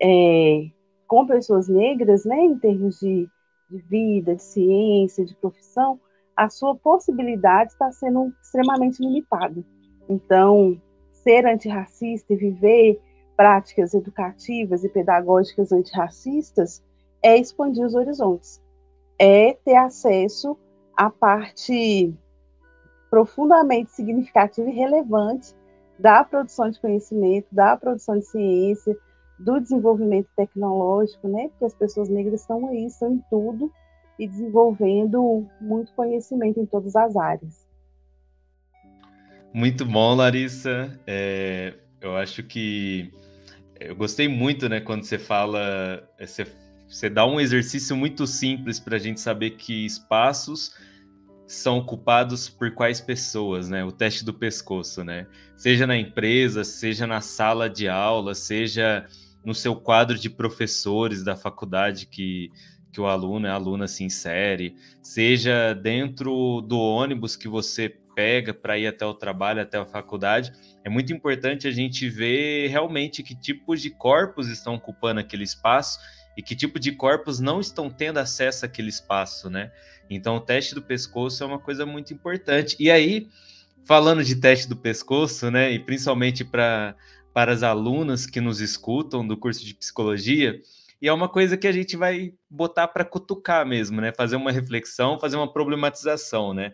é, 0.00 0.70
com 1.08 1.26
pessoas 1.26 1.68
negras, 1.68 2.24
né, 2.24 2.40
em 2.40 2.56
termos 2.56 3.00
de, 3.00 3.28
de 3.68 3.78
vida, 3.78 4.36
de 4.36 4.42
ciência, 4.42 5.24
de 5.24 5.34
profissão, 5.34 5.98
a 6.36 6.48
sua 6.48 6.76
possibilidade 6.76 7.72
está 7.72 7.90
sendo 7.90 8.32
extremamente 8.40 9.02
limitada. 9.02 9.64
Então, 10.08 10.80
ser 11.22 11.46
antirracista 11.46 12.32
e 12.32 12.36
viver 12.36 13.00
práticas 13.36 13.94
educativas 13.94 14.84
e 14.84 14.88
pedagógicas 14.88 15.72
antirracistas 15.72 16.82
é 17.22 17.36
expandir 17.36 17.86
os 17.86 17.94
horizontes, 17.94 18.60
é 19.18 19.54
ter 19.64 19.76
acesso 19.76 20.56
à 20.96 21.10
parte 21.10 22.14
profundamente 23.10 23.90
significativa 23.92 24.68
e 24.68 24.74
relevante 24.74 25.54
da 25.98 26.24
produção 26.24 26.70
de 26.70 26.80
conhecimento, 26.80 27.46
da 27.52 27.76
produção 27.76 28.18
de 28.18 28.24
ciência, 28.26 28.96
do 29.38 29.58
desenvolvimento 29.58 30.28
tecnológico, 30.36 31.26
né? 31.28 31.48
Porque 31.48 31.64
as 31.64 31.74
pessoas 31.74 32.08
negras 32.08 32.42
estão 32.42 32.66
aí, 32.68 32.86
estão 32.86 33.14
em 33.14 33.24
tudo 33.30 33.72
e 34.18 34.28
desenvolvendo 34.28 35.46
muito 35.60 35.94
conhecimento 35.94 36.60
em 36.60 36.66
todas 36.66 36.94
as 36.94 37.16
áreas. 37.16 37.69
Muito 39.52 39.84
bom, 39.84 40.14
Larissa. 40.14 40.98
É, 41.06 41.74
eu 42.00 42.16
acho 42.16 42.42
que 42.42 43.12
eu 43.80 43.96
gostei 43.96 44.28
muito, 44.28 44.68
né, 44.68 44.80
quando 44.80 45.04
você 45.04 45.18
fala, 45.18 46.08
você, 46.18 46.46
você 46.88 47.10
dá 47.10 47.26
um 47.26 47.40
exercício 47.40 47.96
muito 47.96 48.26
simples 48.26 48.78
para 48.78 48.96
a 48.96 48.98
gente 48.98 49.20
saber 49.20 49.50
que 49.52 49.84
espaços 49.86 50.74
são 51.46 51.78
ocupados 51.78 52.48
por 52.48 52.70
quais 52.72 53.00
pessoas, 53.00 53.68
né? 53.68 53.84
O 53.84 53.90
teste 53.90 54.24
do 54.24 54.32
pescoço, 54.32 55.02
né? 55.02 55.26
Seja 55.56 55.84
na 55.84 55.96
empresa, 55.96 56.62
seja 56.62 57.08
na 57.08 57.20
sala 57.20 57.68
de 57.68 57.88
aula, 57.88 58.36
seja 58.36 59.04
no 59.44 59.52
seu 59.52 59.74
quadro 59.74 60.16
de 60.16 60.30
professores 60.30 61.24
da 61.24 61.34
faculdade 61.34 62.06
que, 62.06 62.52
que 62.92 63.00
o 63.00 63.06
aluno 63.06 63.48
a 63.48 63.52
aluna 63.52 63.88
se 63.88 64.04
insere, 64.04 64.76
seja 65.02 65.74
dentro 65.74 66.60
do 66.60 66.78
ônibus 66.78 67.34
que 67.34 67.48
você 67.48 67.88
pega 68.20 68.52
para 68.52 68.76
ir 68.76 68.86
até 68.86 69.06
o 69.06 69.14
trabalho, 69.14 69.62
até 69.62 69.78
a 69.78 69.86
faculdade. 69.86 70.52
É 70.84 70.90
muito 70.90 71.10
importante 71.10 71.66
a 71.66 71.70
gente 71.70 72.06
ver 72.06 72.68
realmente 72.68 73.22
que 73.22 73.34
tipos 73.34 73.80
de 73.80 73.88
corpos 73.88 74.48
estão 74.48 74.74
ocupando 74.74 75.20
aquele 75.20 75.42
espaço 75.42 75.98
e 76.36 76.42
que 76.42 76.54
tipo 76.54 76.78
de 76.78 76.92
corpos 76.92 77.40
não 77.40 77.60
estão 77.60 77.88
tendo 77.88 78.18
acesso 78.18 78.66
àquele 78.66 78.90
espaço, 78.90 79.48
né? 79.48 79.72
Então, 80.10 80.36
o 80.36 80.40
teste 80.40 80.74
do 80.74 80.82
pescoço 80.82 81.42
é 81.42 81.46
uma 81.46 81.58
coisa 81.58 81.86
muito 81.86 82.12
importante. 82.12 82.76
E 82.78 82.90
aí, 82.90 83.26
falando 83.86 84.22
de 84.22 84.36
teste 84.36 84.68
do 84.68 84.76
pescoço, 84.76 85.50
né, 85.50 85.72
e 85.72 85.78
principalmente 85.78 86.44
para 86.44 86.94
para 87.32 87.52
as 87.52 87.62
alunas 87.62 88.26
que 88.26 88.40
nos 88.40 88.60
escutam 88.60 89.24
do 89.24 89.36
curso 89.36 89.64
de 89.64 89.72
psicologia, 89.72 90.60
e 91.00 91.06
é 91.06 91.12
uma 91.12 91.28
coisa 91.28 91.56
que 91.56 91.66
a 91.68 91.72
gente 91.72 91.96
vai 91.96 92.34
botar 92.50 92.88
para 92.88 93.04
cutucar 93.04 93.64
mesmo, 93.64 94.00
né? 94.00 94.12
Fazer 94.12 94.34
uma 94.34 94.50
reflexão, 94.50 95.18
fazer 95.18 95.36
uma 95.36 95.50
problematização, 95.50 96.52
né? 96.52 96.72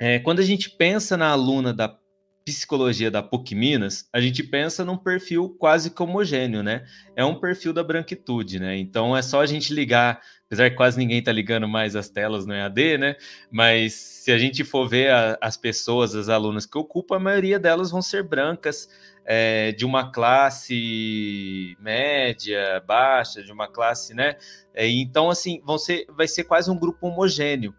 É, 0.00 0.18
quando 0.18 0.40
a 0.40 0.44
gente 0.44 0.70
pensa 0.70 1.14
na 1.14 1.28
aluna 1.28 1.74
da 1.74 1.94
psicologia 2.42 3.10
da 3.10 3.22
PUC 3.22 3.54
Minas, 3.54 4.08
a 4.10 4.18
gente 4.18 4.42
pensa 4.42 4.82
num 4.82 4.96
perfil 4.96 5.54
quase 5.58 5.90
que 5.90 6.02
homogêneo, 6.02 6.62
né? 6.62 6.86
É 7.14 7.22
um 7.22 7.38
perfil 7.38 7.72
da 7.74 7.84
branquitude, 7.84 8.58
né? 8.58 8.78
Então 8.78 9.14
é 9.14 9.20
só 9.20 9.42
a 9.42 9.46
gente 9.46 9.74
ligar, 9.74 10.22
apesar 10.46 10.70
que 10.70 10.76
quase 10.76 10.98
ninguém 10.98 11.22
tá 11.22 11.30
ligando 11.30 11.68
mais 11.68 11.94
as 11.94 12.08
telas 12.08 12.46
no 12.46 12.54
EAD, 12.54 12.96
né? 12.96 13.16
Mas 13.50 13.92
se 13.92 14.32
a 14.32 14.38
gente 14.38 14.64
for 14.64 14.88
ver 14.88 15.10
a, 15.12 15.38
as 15.38 15.58
pessoas, 15.58 16.14
as 16.14 16.30
alunas 16.30 16.64
que 16.64 16.78
ocupam, 16.78 17.16
a 17.16 17.20
maioria 17.20 17.58
delas 17.58 17.90
vão 17.90 18.00
ser 18.00 18.22
brancas, 18.22 18.88
é, 19.24 19.72
de 19.72 19.84
uma 19.84 20.10
classe 20.10 21.76
média, 21.78 22.82
baixa, 22.86 23.42
de 23.42 23.52
uma 23.52 23.68
classe, 23.68 24.14
né? 24.14 24.36
É, 24.72 24.88
então, 24.88 25.30
assim, 25.30 25.60
vão 25.62 25.76
ser, 25.76 26.06
vai 26.08 26.26
ser 26.26 26.44
quase 26.44 26.70
um 26.70 26.78
grupo 26.78 27.06
homogêneo. 27.06 27.74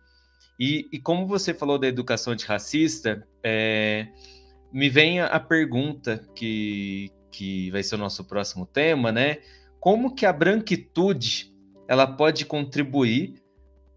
E, 0.61 0.87
e 0.91 0.99
como 0.99 1.25
você 1.25 1.55
falou 1.55 1.79
da 1.79 1.87
educação 1.87 2.33
antirracista, 2.33 3.27
é, 3.43 4.09
me 4.71 4.89
vem 4.89 5.19
a 5.19 5.39
pergunta 5.39 6.23
que, 6.35 7.09
que 7.31 7.71
vai 7.71 7.81
ser 7.81 7.95
o 7.95 7.97
nosso 7.97 8.23
próximo 8.23 8.63
tema, 8.67 9.11
né? 9.11 9.37
Como 9.79 10.13
que 10.13 10.23
a 10.23 10.31
branquitude 10.31 11.51
ela 11.87 12.05
pode 12.05 12.45
contribuir 12.45 13.41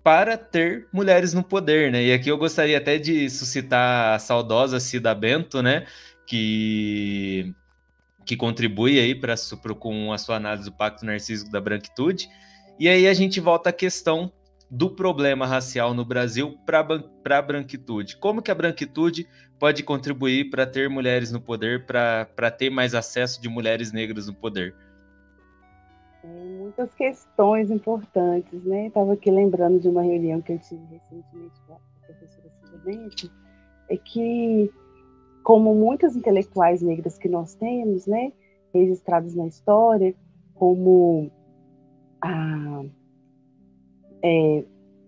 para 0.02 0.38
ter 0.38 0.88
mulheres 0.90 1.34
no 1.34 1.44
poder, 1.44 1.92
né? 1.92 2.02
E 2.02 2.14
aqui 2.14 2.30
eu 2.30 2.38
gostaria 2.38 2.78
até 2.78 2.96
de 2.96 3.28
suscitar 3.28 4.14
a 4.14 4.18
saudosa 4.18 4.80
Cida 4.80 5.14
Bento, 5.14 5.60
né? 5.62 5.86
Que, 6.26 7.54
que 8.24 8.38
contribui 8.38 8.98
aí 8.98 9.14
para 9.14 9.34
com 9.78 10.14
a 10.14 10.16
sua 10.16 10.36
análise 10.36 10.70
do 10.70 10.74
Pacto 10.74 11.04
Narcísico 11.04 11.50
da 11.50 11.60
Branquitude. 11.60 12.26
E 12.80 12.88
aí 12.88 13.06
a 13.06 13.12
gente 13.12 13.38
volta 13.38 13.68
à 13.68 13.72
questão 13.72 14.32
do 14.74 14.90
problema 14.90 15.46
racial 15.46 15.94
no 15.94 16.04
Brasil 16.04 16.58
para 16.66 16.80
a 17.38 17.42
branquitude. 17.42 18.16
Como 18.16 18.42
que 18.42 18.50
a 18.50 18.54
branquitude 18.54 19.26
pode 19.56 19.84
contribuir 19.84 20.50
para 20.50 20.66
ter 20.66 20.90
mulheres 20.90 21.30
no 21.30 21.40
poder, 21.40 21.86
para 21.86 22.50
ter 22.50 22.70
mais 22.70 22.92
acesso 22.92 23.40
de 23.40 23.48
mulheres 23.48 23.92
negras 23.92 24.26
no 24.26 24.34
poder? 24.34 24.74
muitas 26.26 26.94
questões 26.94 27.70
importantes, 27.70 28.64
né? 28.64 28.86
Estava 28.86 29.12
aqui 29.12 29.30
lembrando 29.30 29.78
de 29.78 29.88
uma 29.88 30.02
reunião 30.02 30.40
que 30.40 30.52
eu 30.52 30.58
tive 30.58 30.82
recentemente 30.86 31.60
com 31.66 31.74
a 31.74 31.78
professora 32.06 32.50
Silvia 32.64 33.30
é 33.90 33.96
que, 33.98 34.72
como 35.42 35.74
muitas 35.74 36.16
intelectuais 36.16 36.80
negras 36.80 37.18
que 37.18 37.28
nós 37.28 37.54
temos, 37.54 38.06
né, 38.06 38.32
registradas 38.72 39.34
na 39.34 39.46
história, 39.46 40.14
como 40.54 41.30
a 42.22 42.82
é, 44.24 44.64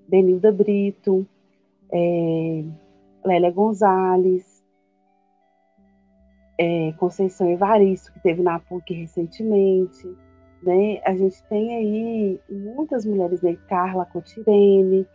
Benilda 0.06 0.52
Brito, 0.52 1.26
é, 1.90 2.62
Lélia 3.24 3.50
Gonzalez, 3.50 4.62
é, 6.58 6.92
Conceição 6.92 7.50
Evaristo, 7.50 8.12
que 8.12 8.20
teve 8.20 8.42
na 8.42 8.58
PUC 8.58 8.92
recentemente. 8.92 10.06
Né? 10.62 11.00
A 11.04 11.16
gente 11.16 11.42
tem 11.44 11.74
aí 11.74 12.40
muitas 12.50 13.06
mulheres, 13.06 13.40
né? 13.40 13.56
Carla 13.68 14.04
Cotirene, 14.04 15.06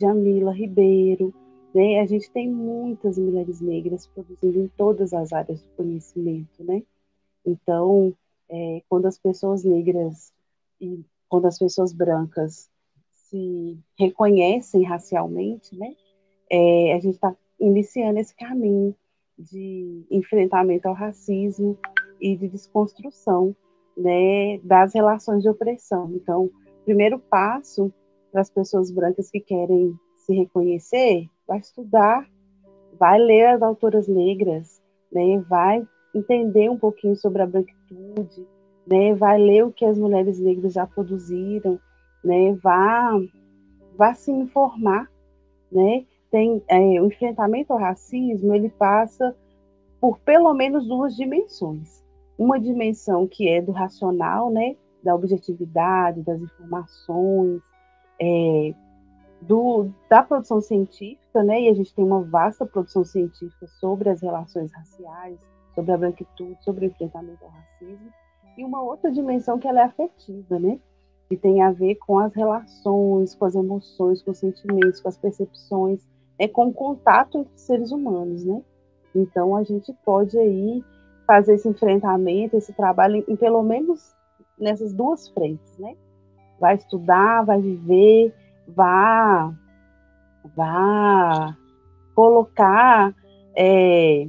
Jamila 0.00 0.52
Ribeiro, 0.52 1.34
né? 1.74 2.00
A 2.00 2.06
gente 2.06 2.30
tem 2.30 2.48
muitas 2.48 3.18
mulheres 3.18 3.60
negras 3.60 4.06
produzindo 4.06 4.60
em 4.60 4.68
todas 4.68 5.12
as 5.12 5.32
áreas 5.32 5.62
do 5.62 5.68
conhecimento, 5.70 6.62
né? 6.62 6.82
Então, 7.44 8.14
é, 8.48 8.82
quando 8.88 9.06
as 9.06 9.18
pessoas 9.18 9.64
negras 9.64 10.32
e 10.80 11.04
quando 11.28 11.46
as 11.46 11.58
pessoas 11.58 11.92
brancas 11.92 12.70
se 13.34 13.76
reconhecem 13.98 14.84
racialmente, 14.84 15.76
né? 15.76 15.92
É, 16.48 16.94
a 16.94 17.00
gente 17.00 17.14
está 17.14 17.34
iniciando 17.58 18.20
esse 18.20 18.34
caminho 18.36 18.94
de 19.36 20.06
enfrentamento 20.08 20.86
ao 20.86 20.94
racismo 20.94 21.76
e 22.20 22.36
de 22.36 22.46
desconstrução 22.46 23.56
né, 23.96 24.58
das 24.62 24.94
relações 24.94 25.42
de 25.42 25.48
opressão. 25.48 26.12
Então, 26.14 26.48
primeiro 26.84 27.18
passo 27.18 27.92
para 28.30 28.40
as 28.40 28.50
pessoas 28.50 28.92
brancas 28.92 29.30
que 29.30 29.40
querem 29.40 29.98
se 30.16 30.32
reconhecer, 30.32 31.28
vai 31.46 31.58
estudar, 31.58 32.28
vai 32.98 33.18
ler 33.18 33.46
as 33.46 33.62
autoras 33.62 34.06
negras, 34.06 34.80
né, 35.10 35.40
vai 35.48 35.84
entender 36.14 36.70
um 36.70 36.78
pouquinho 36.78 37.16
sobre 37.16 37.42
a 37.42 37.46
branquitude, 37.46 38.46
né, 38.86 39.12
vai 39.14 39.38
ler 39.38 39.64
o 39.64 39.72
que 39.72 39.84
as 39.84 39.98
mulheres 39.98 40.38
negras 40.38 40.72
já 40.72 40.86
produziram, 40.86 41.80
né, 42.24 42.54
vá, 42.62 43.12
vá 43.96 44.14
se 44.14 44.30
informar, 44.30 45.10
né, 45.70 46.04
tem 46.30 46.62
é, 46.68 46.78
o 47.00 47.06
enfrentamento 47.06 47.72
ao 47.72 47.78
racismo, 47.78 48.54
ele 48.54 48.68
passa 48.70 49.36
por 50.00 50.18
pelo 50.18 50.52
menos 50.52 50.86
duas 50.86 51.14
dimensões. 51.14 52.02
Uma 52.36 52.58
dimensão 52.58 53.26
que 53.26 53.48
é 53.48 53.62
do 53.62 53.70
racional, 53.70 54.50
né, 54.50 54.76
da 55.02 55.14
objetividade, 55.14 56.22
das 56.22 56.40
informações, 56.40 57.62
é, 58.20 58.74
do, 59.46 59.90
da 60.08 60.22
produção 60.22 60.60
científica, 60.60 61.42
né? 61.42 61.62
E 61.62 61.68
a 61.68 61.74
gente 61.74 61.94
tem 61.94 62.04
uma 62.04 62.22
vasta 62.22 62.64
produção 62.64 63.04
científica 63.04 63.66
sobre 63.78 64.08
as 64.08 64.20
relações 64.22 64.72
raciais, 64.72 65.38
sobre 65.74 65.92
a 65.92 65.98
branquitude, 65.98 66.56
sobre 66.62 66.86
o 66.86 66.88
enfrentamento 66.88 67.44
ao 67.44 67.50
racismo. 67.50 68.10
E 68.56 68.64
uma 68.64 68.82
outra 68.82 69.10
dimensão 69.10 69.58
que 69.58 69.68
ela 69.68 69.80
é 69.80 69.84
afetiva, 69.84 70.58
né? 70.58 70.78
Que 71.28 71.36
tem 71.36 71.62
a 71.62 71.70
ver 71.70 71.96
com 71.96 72.18
as 72.18 72.34
relações, 72.34 73.34
com 73.34 73.44
as 73.44 73.54
emoções, 73.54 74.22
com 74.22 74.30
os 74.30 74.38
sentimentos, 74.38 75.00
com 75.00 75.08
as 75.08 75.16
percepções, 75.16 76.00
é 76.38 76.46
com 76.46 76.68
o 76.68 76.72
contato 76.72 77.38
entre 77.38 77.58
seres 77.58 77.90
humanos, 77.92 78.44
né? 78.44 78.62
Então 79.14 79.56
a 79.56 79.62
gente 79.62 79.92
pode 80.04 80.36
aí 80.38 80.84
fazer 81.26 81.54
esse 81.54 81.68
enfrentamento, 81.68 82.56
esse 82.56 82.72
trabalho 82.72 83.24
em 83.26 83.36
pelo 83.36 83.62
menos 83.62 84.14
nessas 84.58 84.92
duas 84.92 85.28
frentes, 85.28 85.78
né? 85.78 85.96
Vai 86.60 86.74
estudar, 86.76 87.44
vai 87.44 87.60
viver, 87.60 88.34
vá, 88.68 89.52
vá 90.54 91.56
colocar, 92.14 93.14
é, 93.56 94.28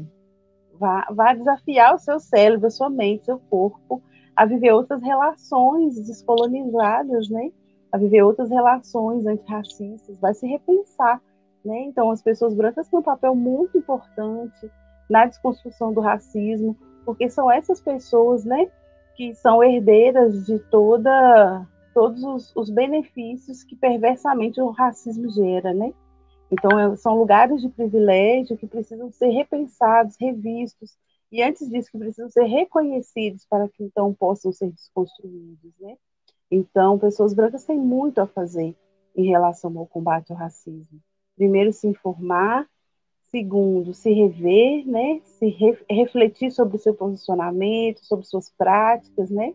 vá, 0.79 1.07
vá 1.11 1.33
desafiar 1.33 1.95
o 1.95 1.99
seu 1.99 2.19
cérebro, 2.19 2.67
a 2.67 2.71
sua 2.71 2.89
mente, 2.89 3.25
seu 3.25 3.39
corpo 3.39 4.01
a 4.35 4.45
viver 4.45 4.71
outras 4.71 5.01
relações 5.01 5.95
descolonizadas, 6.05 7.29
né? 7.29 7.51
A 7.91 7.97
viver 7.97 8.23
outras 8.23 8.49
relações 8.49 9.25
antirracistas, 9.25 10.19
vai 10.19 10.33
se 10.33 10.45
repensar, 10.45 11.21
né? 11.63 11.83
Então, 11.83 12.11
as 12.11 12.21
pessoas 12.21 12.53
brancas 12.53 12.87
têm 12.89 12.99
um 12.99 13.03
papel 13.03 13.33
muito 13.33 13.77
importante 13.77 14.69
na 15.09 15.25
desconstrução 15.25 15.93
do 15.93 16.01
racismo, 16.01 16.75
porque 17.05 17.29
são 17.29 17.49
essas 17.49 17.79
pessoas, 17.79 18.43
né, 18.43 18.67
que 19.15 19.33
são 19.35 19.63
herdeiras 19.63 20.45
de 20.45 20.59
toda 20.59 21.65
todos 21.93 22.21
os, 22.23 22.55
os, 22.55 22.69
benefícios 22.69 23.63
que 23.63 23.73
perversamente 23.73 24.59
o 24.59 24.69
racismo 24.69 25.29
gera, 25.29 25.73
né? 25.73 25.93
Então, 26.51 26.77
é, 26.77 26.93
são 26.97 27.17
lugares 27.17 27.61
de 27.61 27.69
privilégio 27.69 28.57
que 28.57 28.67
precisam 28.67 29.09
ser 29.11 29.29
repensados, 29.29 30.17
revistos, 30.19 30.97
e 31.31 31.41
antes 31.41 31.69
disso, 31.69 31.91
que 31.91 31.97
precisam 31.97 32.29
ser 32.29 32.43
reconhecidos 32.43 33.45
para 33.49 33.67
que 33.67 33.83
então 33.83 34.13
possam 34.13 34.51
ser 34.51 34.71
desconstruídos, 34.71 35.73
né? 35.79 35.97
Então, 36.49 36.99
pessoas 36.99 37.33
brancas 37.33 37.63
têm 37.63 37.77
muito 37.77 38.19
a 38.19 38.27
fazer 38.27 38.75
em 39.15 39.27
relação 39.27 39.77
ao 39.77 39.87
combate 39.87 40.31
ao 40.31 40.37
racismo. 40.37 40.99
Primeiro, 41.35 41.73
se 41.73 41.87
informar, 41.87 42.67
segundo, 43.31 43.93
se 43.93 44.11
rever, 44.13 44.87
né? 44.87 45.19
Se 45.23 45.47
re 45.47 45.77
refletir 45.89 46.51
sobre 46.51 46.77
o 46.77 46.79
seu 46.79 46.93
posicionamento, 46.93 48.05
sobre 48.05 48.25
suas 48.25 48.49
práticas, 48.51 49.29
né? 49.29 49.53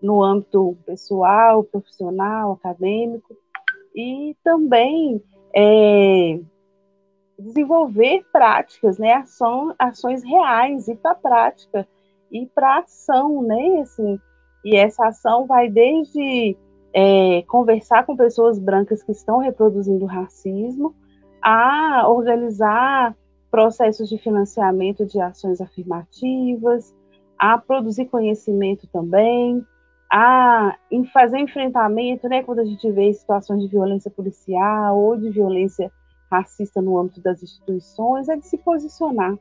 no 0.00 0.22
âmbito 0.22 0.76
pessoal, 0.86 1.62
profissional, 1.62 2.52
acadêmico, 2.52 3.36
e 3.94 4.36
também 4.42 5.22
é, 5.54 6.40
desenvolver 7.40 8.24
práticas, 8.32 8.98
né, 8.98 9.14
ação, 9.14 9.74
ações 9.78 10.22
reais, 10.22 10.88
ir 10.88 10.96
para 10.96 11.12
a 11.12 11.14
prática, 11.14 11.88
ir 12.30 12.50
para 12.54 12.76
a 12.76 12.78
ação, 12.80 13.42
né, 13.42 13.80
assim, 13.80 14.18
e 14.64 14.76
essa 14.76 15.06
ação 15.06 15.46
vai 15.46 15.68
desde 15.68 16.56
é, 16.92 17.42
conversar 17.48 18.04
com 18.04 18.16
pessoas 18.16 18.58
brancas 18.58 19.02
que 19.02 19.12
estão 19.12 19.38
reproduzindo 19.38 20.04
racismo, 20.06 20.94
a 21.42 22.06
organizar 22.08 23.16
processos 23.50 24.08
de 24.08 24.18
financiamento 24.18 25.06
de 25.06 25.20
ações 25.20 25.60
afirmativas, 25.60 26.94
a 27.38 27.56
produzir 27.56 28.06
conhecimento 28.06 28.86
também, 28.92 29.64
a 30.12 30.76
fazer 31.12 31.38
enfrentamento, 31.38 32.28
né, 32.28 32.42
quando 32.42 32.58
a 32.58 32.64
gente 32.64 32.90
vê 32.90 33.12
situações 33.12 33.62
de 33.62 33.68
violência 33.68 34.10
policial 34.10 34.98
ou 34.98 35.16
de 35.16 35.30
violência 35.30 35.90
racista 36.30 36.80
no 36.80 36.98
âmbito 36.98 37.20
das 37.20 37.42
instituições, 37.42 38.28
é 38.28 38.36
de 38.36 38.46
se 38.46 38.58
posicionar, 38.58 39.36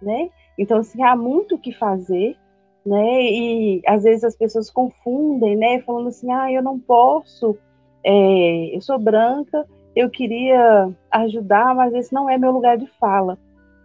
né? 0.00 0.30
Então, 0.56 0.78
assim, 0.78 1.02
há 1.02 1.16
muito 1.16 1.56
o 1.56 1.58
que 1.58 1.72
fazer, 1.72 2.36
né? 2.84 3.22
E 3.22 3.82
às 3.86 4.04
vezes 4.04 4.24
as 4.24 4.36
pessoas 4.36 4.70
confundem, 4.70 5.56
né? 5.56 5.80
Falando 5.80 6.08
assim, 6.08 6.30
ah, 6.32 6.50
eu 6.50 6.62
não 6.62 6.78
posso, 6.78 7.56
é, 8.04 8.76
eu 8.76 8.80
sou 8.80 8.98
branca, 8.98 9.66
eu 9.94 10.08
queria 10.08 10.90
ajudar, 11.10 11.74
mas 11.74 11.92
esse 11.94 12.12
não 12.12 12.30
é 12.30 12.38
meu 12.38 12.52
lugar 12.52 12.78
de 12.78 12.86
fala. 13.00 13.38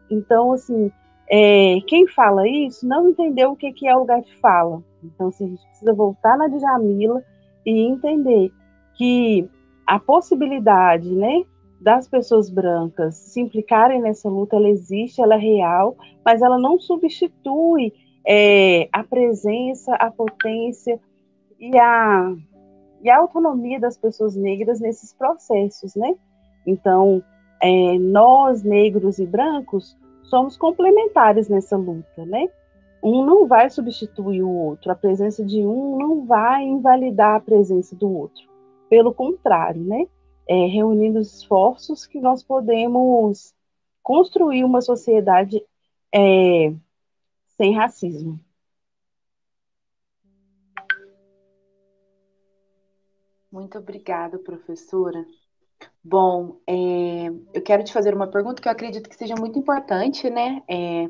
Então, 0.10 0.54
assim, 0.54 0.92
é, 1.30 1.80
quem 1.88 2.08
fala 2.08 2.48
isso 2.48 2.88
não 2.88 3.10
entendeu 3.10 3.52
o 3.52 3.56
que, 3.56 3.72
que 3.74 3.88
é 3.88 3.96
o 3.96 4.00
lugar 4.00 4.22
de 4.22 4.36
fala. 4.38 4.84
Então, 5.04 5.28
assim, 5.28 5.46
a 5.46 5.50
gente 5.50 5.66
precisa 5.68 5.94
voltar 5.94 6.38
na 6.38 6.48
Djamila 6.48 7.24
e 7.66 7.82
entender 7.82 8.52
que 8.96 9.50
a 9.88 10.00
possibilidade, 10.00 11.14
né, 11.14 11.44
das 11.84 12.08
pessoas 12.08 12.50
brancas 12.50 13.16
se 13.16 13.42
implicarem 13.42 14.02
nessa 14.02 14.30
luta, 14.30 14.56
ela 14.56 14.70
existe, 14.70 15.22
ela 15.22 15.36
é 15.36 15.38
real, 15.38 15.98
mas 16.24 16.42
ela 16.42 16.58
não 16.58 16.80
substitui 16.80 17.94
é, 18.26 18.88
a 18.90 19.04
presença, 19.04 19.94
a 19.96 20.10
potência 20.10 20.98
e 21.60 21.78
a, 21.78 22.34
e 23.02 23.10
a 23.10 23.18
autonomia 23.18 23.82
das 23.82 23.98
pessoas 23.98 24.34
negras 24.34 24.80
nesses 24.80 25.14
processos, 25.14 25.94
né? 25.94 26.16
Então, 26.66 27.22
é, 27.62 28.00
nós, 28.00 28.64
negros 28.64 29.20
e 29.20 29.26
brancos, 29.26 29.98
somos 30.24 30.56
complementares 30.56 31.50
nessa 31.50 31.76
luta, 31.76 32.26
né? 32.26 32.48
Um 33.04 33.26
não 33.26 33.46
vai 33.46 33.70
substituir 33.70 34.42
o 34.42 34.50
outro, 34.50 34.90
a 34.90 34.96
presença 34.96 35.44
de 35.44 35.60
um 35.60 35.98
não 35.98 36.26
vai 36.26 36.64
invalidar 36.64 37.36
a 37.36 37.42
presença 37.42 37.94
do 37.94 38.10
outro. 38.10 38.48
Pelo 38.90 39.14
contrário, 39.14 39.84
né? 39.84 40.08
É, 40.48 40.66
reunindo 40.68 41.20
esforços 41.20 42.06
que 42.06 42.20
nós 42.20 42.44
podemos 42.44 43.54
construir 44.02 44.64
uma 44.64 44.82
sociedade 44.82 45.64
é, 46.14 46.74
sem 47.58 47.74
racismo. 47.74 48.40
Muito 53.52 53.78
obrigada, 53.78 54.40
professora. 54.40 55.26
Bom, 56.04 56.60
é, 56.68 57.28
eu 57.54 57.62
quero 57.62 57.84
te 57.84 57.94
fazer 57.94 58.14
uma 58.14 58.28
pergunta 58.28 58.62
que 58.62 58.68
eu 58.68 58.72
acredito 58.72 59.08
que 59.08 59.16
seja 59.16 59.36
muito 59.36 59.58
importante, 59.60 60.30
né? 60.30 60.64
É, 60.68 61.10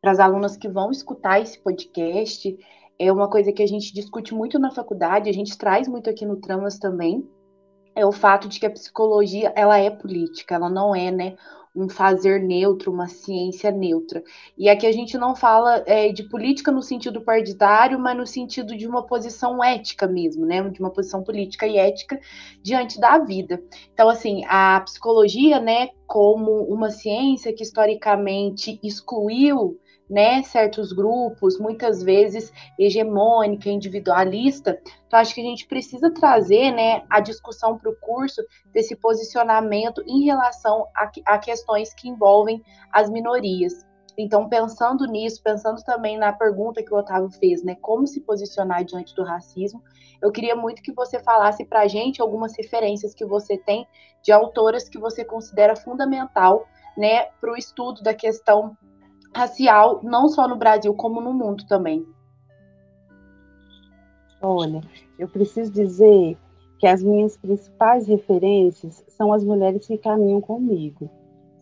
para 0.00 0.10
as 0.10 0.18
alunas 0.18 0.56
que 0.56 0.68
vão 0.68 0.90
escutar 0.90 1.40
esse 1.40 1.58
podcast. 1.58 2.58
É 2.98 3.12
uma 3.12 3.28
coisa 3.28 3.52
que 3.52 3.62
a 3.62 3.66
gente 3.66 3.94
discute 3.94 4.34
muito 4.34 4.58
na 4.58 4.70
faculdade, 4.70 5.30
a 5.30 5.32
gente 5.32 5.56
traz 5.56 5.88
muito 5.88 6.08
aqui 6.10 6.26
no 6.26 6.36
Tramas 6.36 6.78
também. 6.78 7.28
É 7.94 8.06
o 8.06 8.12
fato 8.12 8.48
de 8.48 8.58
que 8.58 8.66
a 8.66 8.70
psicologia 8.70 9.52
ela 9.54 9.78
é 9.78 9.90
política, 9.90 10.54
ela 10.54 10.70
não 10.70 10.94
é, 10.94 11.10
né? 11.10 11.36
um 11.74 11.88
fazer 11.88 12.40
neutro, 12.40 12.92
uma 12.92 13.08
ciência 13.08 13.70
neutra. 13.70 14.22
E 14.58 14.68
aqui 14.68 14.86
a 14.86 14.92
gente 14.92 15.16
não 15.16 15.34
fala 15.34 15.82
é, 15.86 16.12
de 16.12 16.22
política 16.24 16.70
no 16.70 16.82
sentido 16.82 17.22
partidário, 17.22 17.98
mas 17.98 18.16
no 18.16 18.26
sentido 18.26 18.76
de 18.76 18.86
uma 18.86 19.04
posição 19.04 19.64
ética 19.64 20.06
mesmo, 20.06 20.44
né? 20.44 20.62
De 20.68 20.80
uma 20.80 20.90
posição 20.90 21.22
política 21.22 21.66
e 21.66 21.78
ética 21.78 22.20
diante 22.62 23.00
da 23.00 23.18
vida. 23.18 23.62
Então, 23.94 24.08
assim, 24.08 24.44
a 24.46 24.80
psicologia, 24.80 25.58
né, 25.60 25.88
como 26.12 26.64
uma 26.64 26.90
ciência 26.90 27.54
que 27.54 27.62
historicamente 27.62 28.78
excluiu 28.82 29.80
né, 30.10 30.42
certos 30.42 30.92
grupos, 30.92 31.58
muitas 31.58 32.02
vezes 32.02 32.52
hegemônica, 32.78 33.70
individualista. 33.70 34.78
Então, 35.06 35.18
acho 35.18 35.34
que 35.34 35.40
a 35.40 35.44
gente 35.44 35.66
precisa 35.66 36.12
trazer 36.12 36.70
né, 36.70 37.02
a 37.08 37.18
discussão 37.18 37.78
para 37.78 37.90
o 37.90 37.96
curso 37.96 38.42
desse 38.74 38.94
posicionamento 38.94 40.02
em 40.06 40.26
relação 40.26 40.86
a, 40.94 41.10
a 41.24 41.38
questões 41.38 41.94
que 41.94 42.10
envolvem 42.10 42.62
as 42.92 43.08
minorias. 43.08 43.72
Então, 44.16 44.48
pensando 44.48 45.06
nisso, 45.06 45.42
pensando 45.42 45.82
também 45.82 46.18
na 46.18 46.32
pergunta 46.32 46.82
que 46.82 46.92
o 46.92 46.98
Otávio 46.98 47.30
fez, 47.30 47.62
né, 47.62 47.74
como 47.76 48.06
se 48.06 48.20
posicionar 48.20 48.84
diante 48.84 49.14
do 49.14 49.24
racismo, 49.24 49.82
eu 50.20 50.30
queria 50.30 50.54
muito 50.54 50.82
que 50.82 50.92
você 50.92 51.18
falasse 51.18 51.64
para 51.64 51.80
a 51.80 51.88
gente 51.88 52.20
algumas 52.20 52.54
referências 52.56 53.14
que 53.14 53.24
você 53.24 53.56
tem 53.56 53.86
de 54.22 54.30
autoras 54.30 54.88
que 54.88 54.98
você 54.98 55.24
considera 55.24 55.74
fundamental, 55.74 56.66
né, 56.96 57.24
para 57.40 57.52
o 57.52 57.56
estudo 57.56 58.02
da 58.02 58.12
questão 58.12 58.76
racial, 59.34 60.00
não 60.02 60.28
só 60.28 60.46
no 60.46 60.56
Brasil, 60.56 60.94
como 60.94 61.20
no 61.20 61.32
mundo 61.32 61.66
também? 61.66 62.06
Olha, 64.42 64.80
eu 65.18 65.28
preciso 65.28 65.72
dizer 65.72 66.36
que 66.78 66.86
as 66.86 67.02
minhas 67.02 67.36
principais 67.36 68.06
referências 68.06 69.04
são 69.08 69.32
as 69.32 69.44
mulheres 69.44 69.86
que 69.86 69.96
caminham 69.96 70.40
comigo. 70.40 71.08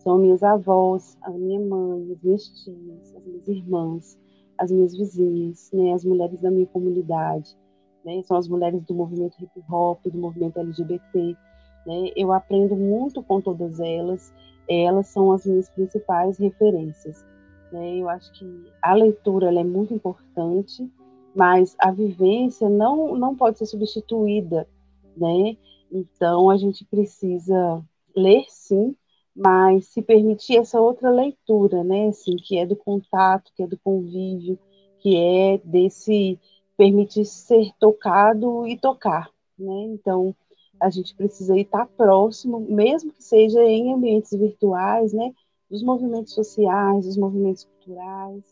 São 0.03 0.17
minhas 0.17 0.41
avós, 0.41 1.15
a 1.21 1.29
minha 1.29 1.59
mãe, 1.59 2.11
as 2.11 2.23
minhas 2.23 2.47
tias, 2.63 3.15
as 3.15 3.23
minhas 3.23 3.47
irmãs, 3.47 4.19
as 4.57 4.71
minhas 4.71 4.97
vizinhas, 4.97 5.69
né, 5.71 5.93
as 5.93 6.03
mulheres 6.03 6.41
da 6.41 6.49
minha 6.49 6.65
comunidade, 6.65 7.55
né, 8.03 8.19
são 8.23 8.35
as 8.35 8.47
mulheres 8.47 8.83
do 8.85 8.95
movimento 8.95 9.37
hip 9.39 9.51
hop, 9.69 10.03
do 10.07 10.17
movimento 10.17 10.59
LGBT. 10.59 11.37
Né, 11.85 12.11
eu 12.15 12.31
aprendo 12.31 12.75
muito 12.75 13.21
com 13.21 13.39
todas 13.41 13.79
elas, 13.79 14.33
elas 14.67 15.05
são 15.05 15.31
as 15.31 15.45
minhas 15.45 15.69
principais 15.69 16.39
referências. 16.39 17.23
Né? 17.71 17.97
Eu 17.97 18.09
acho 18.09 18.31
que 18.33 18.73
a 18.81 18.95
leitura 18.95 19.53
é 19.53 19.63
muito 19.63 19.93
importante, 19.93 20.91
mas 21.35 21.75
a 21.77 21.91
vivência 21.91 22.67
não, 22.67 23.15
não 23.15 23.35
pode 23.35 23.59
ser 23.59 23.67
substituída, 23.67 24.67
né? 25.15 25.55
Então 25.91 26.49
a 26.49 26.57
gente 26.57 26.83
precisa 26.85 27.83
ler 28.15 28.45
sim, 28.49 28.95
mas 29.35 29.87
se 29.87 30.01
permitir 30.01 30.57
essa 30.57 30.79
outra 30.79 31.09
leitura, 31.09 31.83
né, 31.83 32.09
assim, 32.09 32.35
que 32.35 32.57
é 32.57 32.65
do 32.65 32.75
contato, 32.75 33.51
que 33.55 33.63
é 33.63 33.67
do 33.67 33.77
convívio, 33.77 34.59
que 34.99 35.15
é 35.15 35.57
desse 35.63 36.39
permitir 36.77 37.25
ser 37.25 37.71
tocado 37.79 38.67
e 38.67 38.77
tocar, 38.77 39.29
né? 39.57 39.83
Então, 39.93 40.35
a 40.79 40.89
gente 40.89 41.15
precisa 41.15 41.57
estar 41.57 41.85
próximo, 41.95 42.59
mesmo 42.59 43.11
que 43.13 43.23
seja 43.23 43.63
em 43.63 43.93
ambientes 43.93 44.31
virtuais, 44.31 45.13
né, 45.13 45.31
dos 45.69 45.83
movimentos 45.83 46.33
sociais, 46.33 47.05
dos 47.05 47.17
movimentos 47.17 47.65
culturais. 47.65 48.43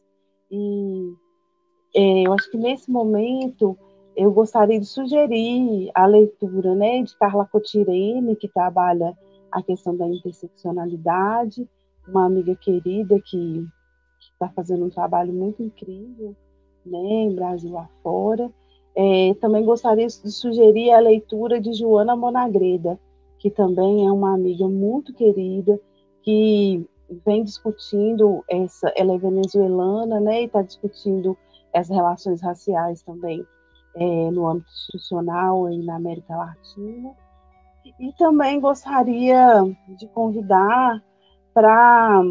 E 0.52 1.14
é, 1.96 2.28
eu 2.28 2.34
acho 2.34 2.50
que 2.52 2.58
nesse 2.58 2.90
momento 2.90 3.78
eu 4.16 4.32
gostaria 4.32 4.80
de 4.80 4.86
sugerir 4.86 5.90
a 5.94 6.06
leitura, 6.06 6.76
né, 6.76 7.02
de 7.02 7.18
Carla 7.18 7.46
Cotirene, 7.46 8.36
que 8.36 8.48
trabalha 8.48 9.18
a 9.52 9.62
questão 9.62 9.96
da 9.96 10.08
interseccionalidade, 10.08 11.68
uma 12.08 12.26
amiga 12.26 12.56
querida 12.56 13.20
que 13.22 13.68
está 14.20 14.50
fazendo 14.50 14.86
um 14.86 14.90
trabalho 14.90 15.34
muito 15.34 15.62
incrível, 15.64 16.36
né, 16.86 16.98
em 16.98 17.36
Brasil 17.36 17.78
afora. 17.78 18.52
É, 18.96 19.34
também 19.36 19.64
gostaria 19.64 20.08
de 20.08 20.32
sugerir 20.32 20.92
a 20.92 21.00
leitura 21.00 21.60
de 21.60 21.74
Joana 21.74 22.16
Monagreda, 22.16 23.00
que 23.38 23.50
também 23.50 24.06
é 24.06 24.12
uma 24.12 24.34
amiga 24.34 24.68
muito 24.68 25.14
querida, 25.14 25.80
que 26.22 26.86
vem 27.26 27.44
discutindo 27.44 28.44
essa, 28.50 28.92
ela 28.96 29.14
é 29.14 29.18
venezuelana, 29.18 30.20
né, 30.20 30.42
e 30.42 30.46
está 30.46 30.62
discutindo 30.62 31.38
as 31.74 31.90
relações 31.90 32.42
raciais 32.42 33.02
também 33.04 33.46
é, 33.96 34.32
no 34.32 34.48
âmbito 34.48 34.70
institucional 34.72 35.70
e 35.70 35.78
na 35.84 35.96
América 35.96 36.36
Latina. 36.36 37.16
E 37.98 38.14
também 38.14 38.60
gostaria 38.60 39.64
de 39.98 40.08
convidar 40.08 41.02
para 41.54 42.22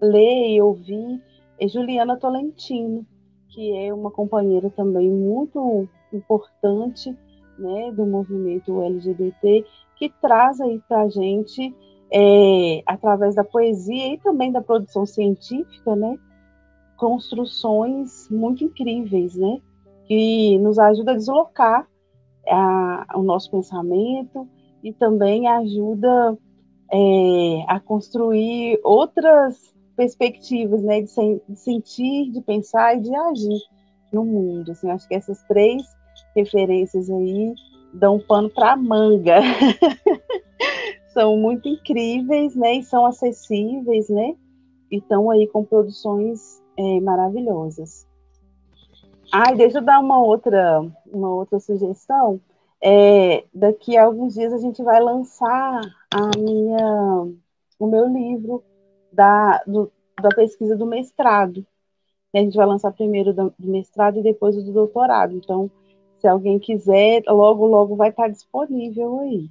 ler 0.00 0.54
e 0.54 0.62
ouvir 0.62 1.22
Juliana 1.66 2.16
Tolentino, 2.16 3.06
que 3.48 3.76
é 3.76 3.92
uma 3.92 4.10
companheira 4.10 4.70
também 4.70 5.10
muito 5.10 5.88
importante 6.12 7.16
né, 7.58 7.92
do 7.92 8.06
movimento 8.06 8.82
LGBT, 8.82 9.64
que 9.96 10.08
traz 10.20 10.60
aí 10.60 10.80
para 10.88 11.02
a 11.02 11.08
gente, 11.08 11.74
é, 12.12 12.82
através 12.86 13.34
da 13.34 13.42
poesia 13.42 14.14
e 14.14 14.18
também 14.18 14.52
da 14.52 14.62
produção 14.62 15.04
científica, 15.04 15.96
né, 15.96 16.16
construções 16.96 18.28
muito 18.30 18.64
incríveis, 18.64 19.34
né, 19.34 19.60
que 20.06 20.58
nos 20.58 20.78
ajuda 20.78 21.12
a 21.12 21.16
deslocar 21.16 21.88
a, 22.48 23.06
o 23.14 23.22
nosso 23.22 23.50
pensamento 23.50 24.48
e 24.82 24.92
também 24.92 25.46
ajuda 25.48 26.36
é, 26.92 27.64
a 27.66 27.80
construir 27.80 28.80
outras 28.82 29.74
perspectivas, 29.96 30.82
né, 30.82 31.02
de, 31.02 31.08
de, 31.48 31.56
sentir, 31.56 32.30
de 32.30 32.40
pensar 32.40 32.96
e 32.96 33.00
de 33.00 33.14
agir 33.14 33.60
no 34.12 34.24
mundo. 34.24 34.70
Assim, 34.70 34.90
acho 34.90 35.08
que 35.08 35.14
essas 35.14 35.42
três 35.42 35.82
referências 36.34 37.10
aí 37.10 37.54
dão 37.92 38.18
pano 38.20 38.48
para 38.50 38.76
manga. 38.76 39.40
são 41.12 41.36
muito 41.36 41.68
incríveis, 41.68 42.54
né, 42.54 42.76
e 42.76 42.82
são 42.82 43.04
acessíveis, 43.04 44.08
né, 44.08 44.36
e 44.90 44.98
estão 44.98 45.30
aí 45.30 45.48
com 45.48 45.64
produções 45.64 46.62
é, 46.78 47.00
maravilhosas. 47.00 48.07
Ah, 49.30 49.52
deixa 49.52 49.78
eu 49.78 49.82
dar 49.82 50.00
uma 50.00 50.22
outra, 50.22 50.80
uma 51.06 51.30
outra 51.30 51.60
sugestão. 51.60 52.40
É, 52.80 53.44
daqui 53.52 53.96
a 53.96 54.04
alguns 54.04 54.34
dias 54.34 54.52
a 54.52 54.58
gente 54.58 54.82
vai 54.82 55.00
lançar 55.00 55.80
a 56.10 56.38
minha, 56.38 57.28
o 57.78 57.86
meu 57.86 58.06
livro 58.06 58.62
da, 59.12 59.58
do, 59.66 59.90
da 60.20 60.30
pesquisa 60.30 60.76
do 60.76 60.86
mestrado. 60.86 61.66
A 62.34 62.38
gente 62.38 62.56
vai 62.56 62.66
lançar 62.66 62.92
primeiro 62.92 63.32
do 63.32 63.52
mestrado 63.58 64.18
e 64.18 64.22
depois 64.22 64.56
o 64.56 64.62
do 64.62 64.72
doutorado. 64.72 65.34
Então, 65.34 65.70
se 66.18 66.26
alguém 66.26 66.58
quiser, 66.58 67.22
logo, 67.26 67.66
logo 67.66 67.96
vai 67.96 68.10
estar 68.10 68.28
disponível 68.28 69.20
aí. 69.20 69.50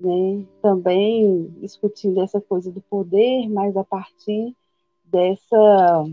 Né? 0.00 0.44
Também 0.62 1.48
discutindo 1.60 2.22
essa 2.22 2.40
coisa 2.40 2.70
do 2.70 2.80
poder, 2.80 3.48
mas 3.48 3.76
a 3.76 3.84
partir 3.84 4.54
dessa, 5.04 6.06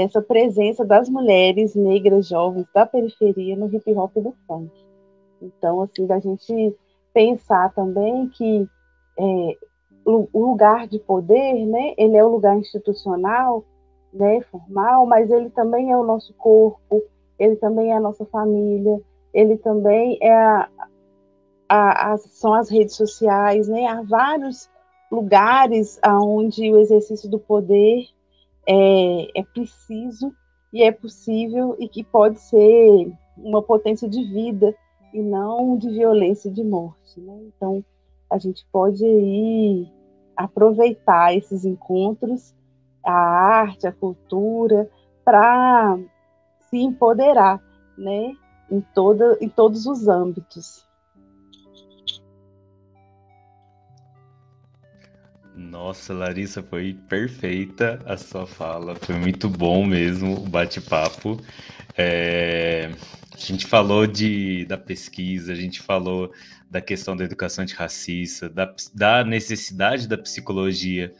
dessa 0.00 0.22
presença 0.22 0.82
das 0.82 1.10
mulheres 1.10 1.74
negras 1.74 2.26
jovens 2.26 2.66
da 2.72 2.86
periferia 2.86 3.54
no 3.54 3.66
hip 3.66 3.92
hop 3.94 4.14
do 4.14 4.34
funk. 4.46 4.70
Então, 5.42 5.82
assim, 5.82 6.06
da 6.06 6.18
gente 6.18 6.74
pensar 7.12 7.72
também 7.74 8.28
que 8.28 8.66
é, 9.18 9.58
o 10.06 10.28
lugar 10.32 10.88
de 10.88 10.98
poder, 10.98 11.66
né? 11.66 11.92
Ele 11.98 12.16
é 12.16 12.24
o 12.24 12.30
lugar 12.30 12.56
institucional, 12.56 13.62
né? 14.10 14.40
Formal, 14.50 15.04
mas 15.04 15.30
ele 15.30 15.50
também 15.50 15.92
é 15.92 15.96
o 15.96 16.04
nosso 16.04 16.32
corpo, 16.34 17.02
ele 17.38 17.56
também 17.56 17.90
é 17.90 17.96
a 17.96 18.00
nossa 18.00 18.24
família, 18.24 19.00
ele 19.34 19.58
também 19.58 20.18
é 20.22 20.34
a, 20.34 20.68
a, 21.68 22.12
a, 22.12 22.16
são 22.16 22.54
as 22.54 22.70
redes 22.70 22.96
sociais, 22.96 23.68
né? 23.68 23.86
Há 23.86 24.00
vários 24.00 24.70
lugares 25.12 26.00
onde 26.06 26.72
o 26.72 26.78
exercício 26.78 27.28
do 27.28 27.38
poder 27.38 28.06
é, 28.70 29.40
é 29.40 29.42
preciso 29.42 30.32
e 30.72 30.84
é 30.84 30.92
possível 30.92 31.74
e 31.80 31.88
que 31.88 32.04
pode 32.04 32.40
ser 32.40 33.12
uma 33.36 33.60
potência 33.60 34.08
de 34.08 34.22
vida 34.32 34.72
e 35.12 35.20
não 35.20 35.76
de 35.76 35.90
violência 35.90 36.48
e 36.48 36.52
de 36.52 36.62
morte, 36.62 37.20
né? 37.20 37.36
Então 37.48 37.84
a 38.30 38.38
gente 38.38 38.64
pode 38.70 39.04
aí 39.04 39.88
aproveitar 40.36 41.34
esses 41.34 41.64
encontros, 41.64 42.54
a 43.04 43.12
arte, 43.12 43.88
a 43.88 43.92
cultura, 43.92 44.88
para 45.24 45.98
se 46.70 46.78
empoderar, 46.78 47.60
né, 47.98 48.32
em, 48.70 48.80
toda, 48.94 49.36
em 49.40 49.48
todos 49.48 49.84
os 49.84 50.06
âmbitos. 50.06 50.86
Nossa, 55.60 56.14
Larissa, 56.14 56.62
foi 56.62 56.96
perfeita 57.06 58.00
a 58.06 58.16
sua 58.16 58.46
fala, 58.46 58.96
foi 58.96 59.14
muito 59.14 59.46
bom 59.46 59.84
mesmo 59.84 60.42
o 60.42 60.48
bate-papo. 60.48 61.38
É, 61.94 62.90
a 63.30 63.36
gente 63.36 63.66
falou 63.66 64.06
de, 64.06 64.64
da 64.64 64.78
pesquisa, 64.78 65.52
a 65.52 65.54
gente 65.54 65.82
falou 65.82 66.32
da 66.70 66.80
questão 66.80 67.14
da 67.14 67.24
educação 67.24 67.62
antirracista, 67.62 68.48
da, 68.48 68.74
da 68.94 69.22
necessidade 69.22 70.08
da 70.08 70.16
psicologia 70.16 71.12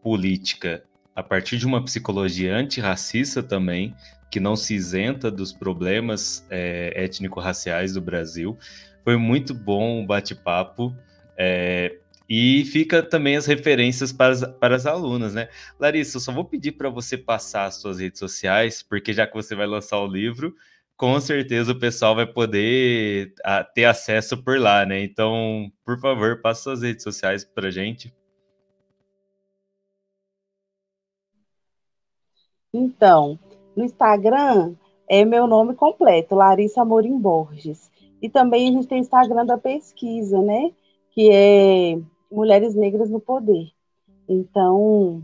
política 0.00 0.84
a 1.14 1.22
partir 1.22 1.58
de 1.58 1.66
uma 1.66 1.84
psicologia 1.84 2.54
antirracista 2.54 3.42
também, 3.42 3.92
que 4.30 4.38
não 4.38 4.54
se 4.54 4.72
isenta 4.72 5.32
dos 5.32 5.52
problemas 5.52 6.46
é, 6.48 6.92
étnico-raciais 6.94 7.94
do 7.94 8.00
Brasil. 8.00 8.56
Foi 9.02 9.16
muito 9.16 9.52
bom 9.52 10.00
o 10.00 10.06
bate-papo. 10.06 10.94
É, 11.36 11.96
e 12.32 12.64
fica 12.64 13.02
também 13.02 13.36
as 13.36 13.44
referências 13.44 14.12
para 14.12 14.32
as, 14.32 14.44
para 14.60 14.76
as 14.76 14.86
alunas, 14.86 15.34
né? 15.34 15.48
Larissa, 15.80 16.16
eu 16.16 16.20
só 16.20 16.30
vou 16.30 16.44
pedir 16.44 16.70
para 16.72 16.88
você 16.88 17.18
passar 17.18 17.64
as 17.64 17.80
suas 17.80 17.98
redes 17.98 18.20
sociais, 18.20 18.84
porque 18.84 19.12
já 19.12 19.26
que 19.26 19.34
você 19.34 19.56
vai 19.56 19.66
lançar 19.66 19.98
o 19.98 20.06
livro, 20.06 20.54
com 20.96 21.18
certeza 21.20 21.72
o 21.72 21.78
pessoal 21.78 22.14
vai 22.14 22.26
poder 22.26 23.34
a, 23.44 23.64
ter 23.64 23.84
acesso 23.84 24.40
por 24.44 24.60
lá, 24.60 24.86
né? 24.86 25.02
Então, 25.02 25.72
por 25.84 25.98
favor, 25.98 26.40
passe 26.40 26.62
suas 26.62 26.82
redes 26.82 27.02
sociais 27.02 27.44
para 27.44 27.68
gente. 27.68 28.14
Então, 32.72 33.36
no 33.74 33.82
Instagram 33.84 34.76
é 35.08 35.24
meu 35.24 35.48
nome 35.48 35.74
completo, 35.74 36.36
Larissa 36.36 36.82
Amorim 36.82 37.18
Borges. 37.18 37.90
E 38.22 38.30
também 38.30 38.68
a 38.68 38.72
gente 38.72 38.86
tem 38.86 38.98
o 38.98 39.00
Instagram 39.00 39.44
da 39.44 39.58
pesquisa, 39.58 40.40
né? 40.40 40.70
Que 41.10 41.28
é 41.32 41.98
Mulheres 42.30 42.74
Negras 42.74 43.10
no 43.10 43.20
Poder. 43.20 43.70
Então, 44.28 45.22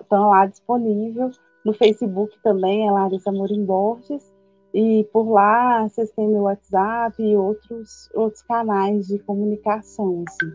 estão 0.00 0.30
lá 0.30 0.46
disponível. 0.46 1.30
No 1.64 1.72
Facebook 1.72 2.36
também 2.42 2.86
é 2.86 2.90
Larissa 2.90 3.30
Amorim 3.30 3.64
Borges. 3.64 4.32
E 4.72 5.04
por 5.12 5.30
lá 5.30 5.88
vocês 5.88 6.10
têm 6.10 6.26
meu 6.26 6.42
WhatsApp 6.42 7.22
e 7.22 7.36
outros, 7.36 8.10
outros 8.12 8.42
canais 8.42 9.06
de 9.06 9.18
comunicação. 9.20 10.24
Assim. 10.26 10.52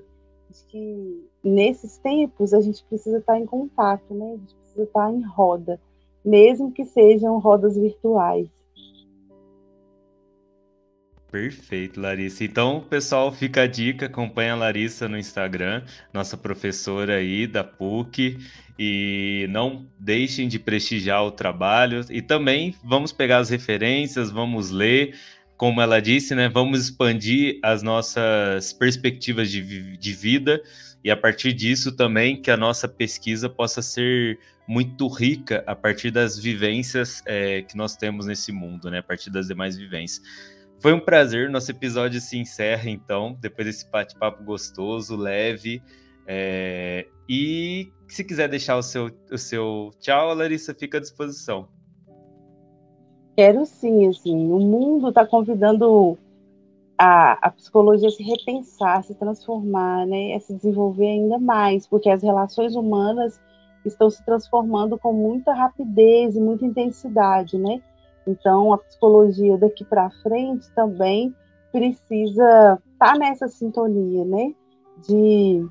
Acho 0.49 0.65
que 0.67 1.29
nesses 1.43 1.97
tempos 1.99 2.53
a 2.53 2.59
gente 2.59 2.83
precisa 2.85 3.19
estar 3.19 3.39
em 3.39 3.45
contato, 3.45 4.13
né? 4.13 4.33
A 4.33 4.37
gente 4.37 4.55
precisa 4.55 4.83
estar 4.83 5.13
em 5.13 5.21
roda, 5.21 5.79
mesmo 6.25 6.71
que 6.71 6.83
sejam 6.83 7.39
rodas 7.39 7.77
virtuais. 7.77 8.49
Perfeito, 11.31 12.01
Larissa. 12.01 12.43
Então, 12.43 12.81
pessoal, 12.81 13.31
fica 13.31 13.61
a 13.61 13.67
dica, 13.67 14.07
acompanha 14.07 14.53
a 14.53 14.55
Larissa 14.55 15.07
no 15.07 15.17
Instagram, 15.17 15.83
nossa 16.11 16.35
professora 16.35 17.17
aí 17.17 17.45
da 17.45 17.63
PUC, 17.63 18.39
e 18.77 19.45
não 19.51 19.85
deixem 19.99 20.47
de 20.47 20.57
prestigiar 20.57 21.23
o 21.23 21.31
trabalho. 21.31 22.03
E 22.09 22.21
também 22.21 22.75
vamos 22.83 23.11
pegar 23.11 23.37
as 23.37 23.49
referências, 23.49 24.31
vamos 24.31 24.71
ler, 24.71 25.15
como 25.55 25.81
ela 25.81 26.01
disse, 26.01 26.33
né, 26.33 26.49
vamos 26.49 26.85
expandir 26.85 27.59
as 27.61 27.83
nossas 27.83 28.73
perspectivas 28.73 29.51
de, 29.51 29.97
de 29.97 30.13
vida 30.13 30.63
e 31.03 31.11
a 31.11 31.17
partir 31.17 31.53
disso 31.53 31.91
também 31.91 32.41
que 32.41 32.49
a 32.49 32.57
nossa 32.57 32.87
pesquisa 32.87 33.49
possa 33.49 33.81
ser 33.81 34.39
muito 34.67 35.07
rica 35.07 35.63
a 35.67 35.75
partir 35.75 36.11
das 36.11 36.39
vivências 36.39 37.21
é, 37.25 37.61
que 37.61 37.75
nós 37.75 37.95
temos 37.95 38.25
nesse 38.25 38.51
mundo, 38.51 38.89
né, 38.89 38.99
a 38.99 39.03
partir 39.03 39.29
das 39.29 39.47
demais 39.47 39.77
vivências. 39.77 40.21
Foi 40.81 40.93
um 40.93 40.99
prazer, 40.99 41.49
nosso 41.49 41.69
episódio 41.71 42.21
se 42.21 42.37
encerra 42.37 42.89
então, 42.89 43.35
depois 43.41 43.67
desse 43.67 43.89
bate-papo 43.91 44.43
gostoso, 44.43 45.15
leve, 45.17 45.83
é, 46.25 47.05
e 47.27 47.91
se 48.07 48.23
quiser 48.23 48.47
deixar 48.47 48.77
o 48.77 48.81
seu, 48.81 49.11
o 49.29 49.37
seu 49.37 49.91
tchau, 49.99 50.33
Larissa, 50.33 50.73
fica 50.73 50.97
à 50.97 51.01
disposição. 51.01 51.67
Quero 53.35 53.65
sim, 53.65 54.07
assim, 54.07 54.51
o 54.51 54.59
mundo 54.59 55.09
está 55.09 55.25
convidando 55.25 56.17
a, 56.97 57.33
a 57.47 57.51
psicologia 57.51 58.07
a 58.07 58.11
se 58.11 58.23
repensar, 58.23 58.99
a 58.99 59.01
se 59.01 59.15
transformar, 59.15 60.05
né, 60.05 60.35
a 60.35 60.39
se 60.39 60.53
desenvolver 60.53 61.07
ainda 61.07 61.37
mais, 61.37 61.87
porque 61.87 62.09
as 62.09 62.23
relações 62.23 62.73
humanas 62.73 63.39
estão 63.85 64.09
se 64.09 64.23
transformando 64.23 64.97
com 64.97 65.11
muita 65.11 65.53
rapidez 65.53 66.35
e 66.35 66.39
muita 66.39 66.65
intensidade, 66.65 67.57
né? 67.57 67.81
Então, 68.29 68.71
a 68.73 68.77
psicologia 68.77 69.57
daqui 69.57 69.83
para 69.83 70.09
frente 70.21 70.69
também 70.71 71.33
precisa 71.71 72.79
estar 72.93 73.13
tá 73.13 73.17
nessa 73.17 73.47
sintonia, 73.47 74.23
né? 74.25 74.53
De 75.07 75.67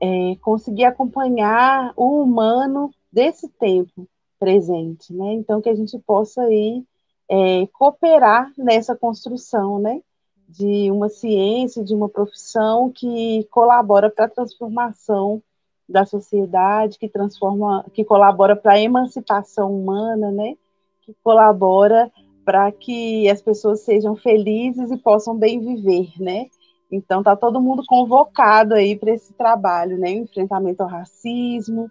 é, 0.00 0.36
conseguir 0.42 0.84
acompanhar 0.84 1.92
o 1.96 2.22
humano 2.22 2.90
desse 3.12 3.48
tempo 3.48 4.06
presente, 4.38 5.12
né? 5.12 5.32
Então, 5.34 5.60
que 5.60 5.68
a 5.68 5.74
gente 5.74 5.98
possa 6.00 6.42
ir 6.52 6.84
é, 7.28 7.66
cooperar 7.68 8.52
nessa 8.58 8.94
construção, 8.94 9.78
né? 9.78 10.00
De 10.48 10.90
uma 10.90 11.08
ciência, 11.08 11.82
de 11.82 11.94
uma 11.94 12.08
profissão 12.08 12.90
que 12.90 13.46
colabora 13.50 14.10
para 14.10 14.26
a 14.26 14.30
transformação 14.30 15.42
da 15.88 16.04
sociedade, 16.04 16.98
que 16.98 17.08
transforma, 17.08 17.84
que 17.92 18.04
colabora 18.04 18.56
para 18.56 18.72
a 18.72 18.80
emancipação 18.80 19.74
humana, 19.74 20.30
né? 20.30 20.56
Que 21.04 21.14
colabora 21.22 22.10
para 22.44 22.70
que 22.72 23.28
as 23.28 23.40
pessoas 23.40 23.80
sejam 23.80 24.14
felizes 24.16 24.90
e 24.90 24.98
possam 24.98 25.36
bem 25.36 25.60
viver, 25.60 26.10
né? 26.18 26.46
Então 26.90 27.22
tá 27.22 27.34
todo 27.34 27.60
mundo 27.60 27.82
convocado 27.86 28.74
aí 28.74 28.96
para 28.96 29.12
esse 29.12 29.32
trabalho, 29.34 29.98
né? 29.98 30.12
O 30.12 30.24
enfrentamento 30.24 30.82
ao 30.82 30.88
racismo, 30.88 31.90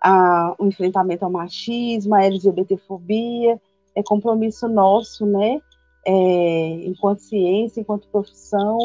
a, 0.00 0.54
o 0.58 0.66
enfrentamento 0.66 1.24
ao 1.24 1.30
machismo, 1.30 2.14
a 2.14 2.24
LGBTfobia, 2.24 3.60
é 3.94 4.02
compromisso 4.02 4.68
nosso, 4.68 5.24
né? 5.24 5.60
É, 6.04 6.86
enquanto 6.86 7.20
ciência, 7.20 7.80
enquanto 7.80 8.08
profissão 8.08 8.78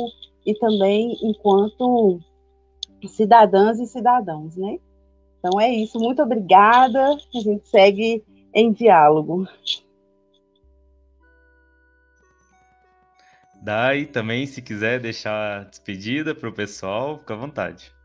e 0.45 0.53
também 0.53 1.17
enquanto 1.23 2.19
cidadãs 3.07 3.79
e 3.79 3.87
cidadãos, 3.87 4.55
né? 4.55 4.79
Então 5.39 5.59
é 5.59 5.69
isso, 5.69 5.99
muito 5.99 6.21
obrigada. 6.21 7.17
A 7.35 7.39
gente 7.39 7.67
segue 7.67 8.23
em 8.53 8.71
diálogo. 8.71 9.47
Dai, 13.61 14.05
também, 14.05 14.45
se 14.45 14.61
quiser 14.61 14.99
deixar 14.99 15.65
despedida 15.65 16.33
para 16.33 16.47
o 16.47 16.53
pessoal, 16.53 17.19
fica 17.19 17.33
à 17.33 17.37
vontade. 17.37 17.97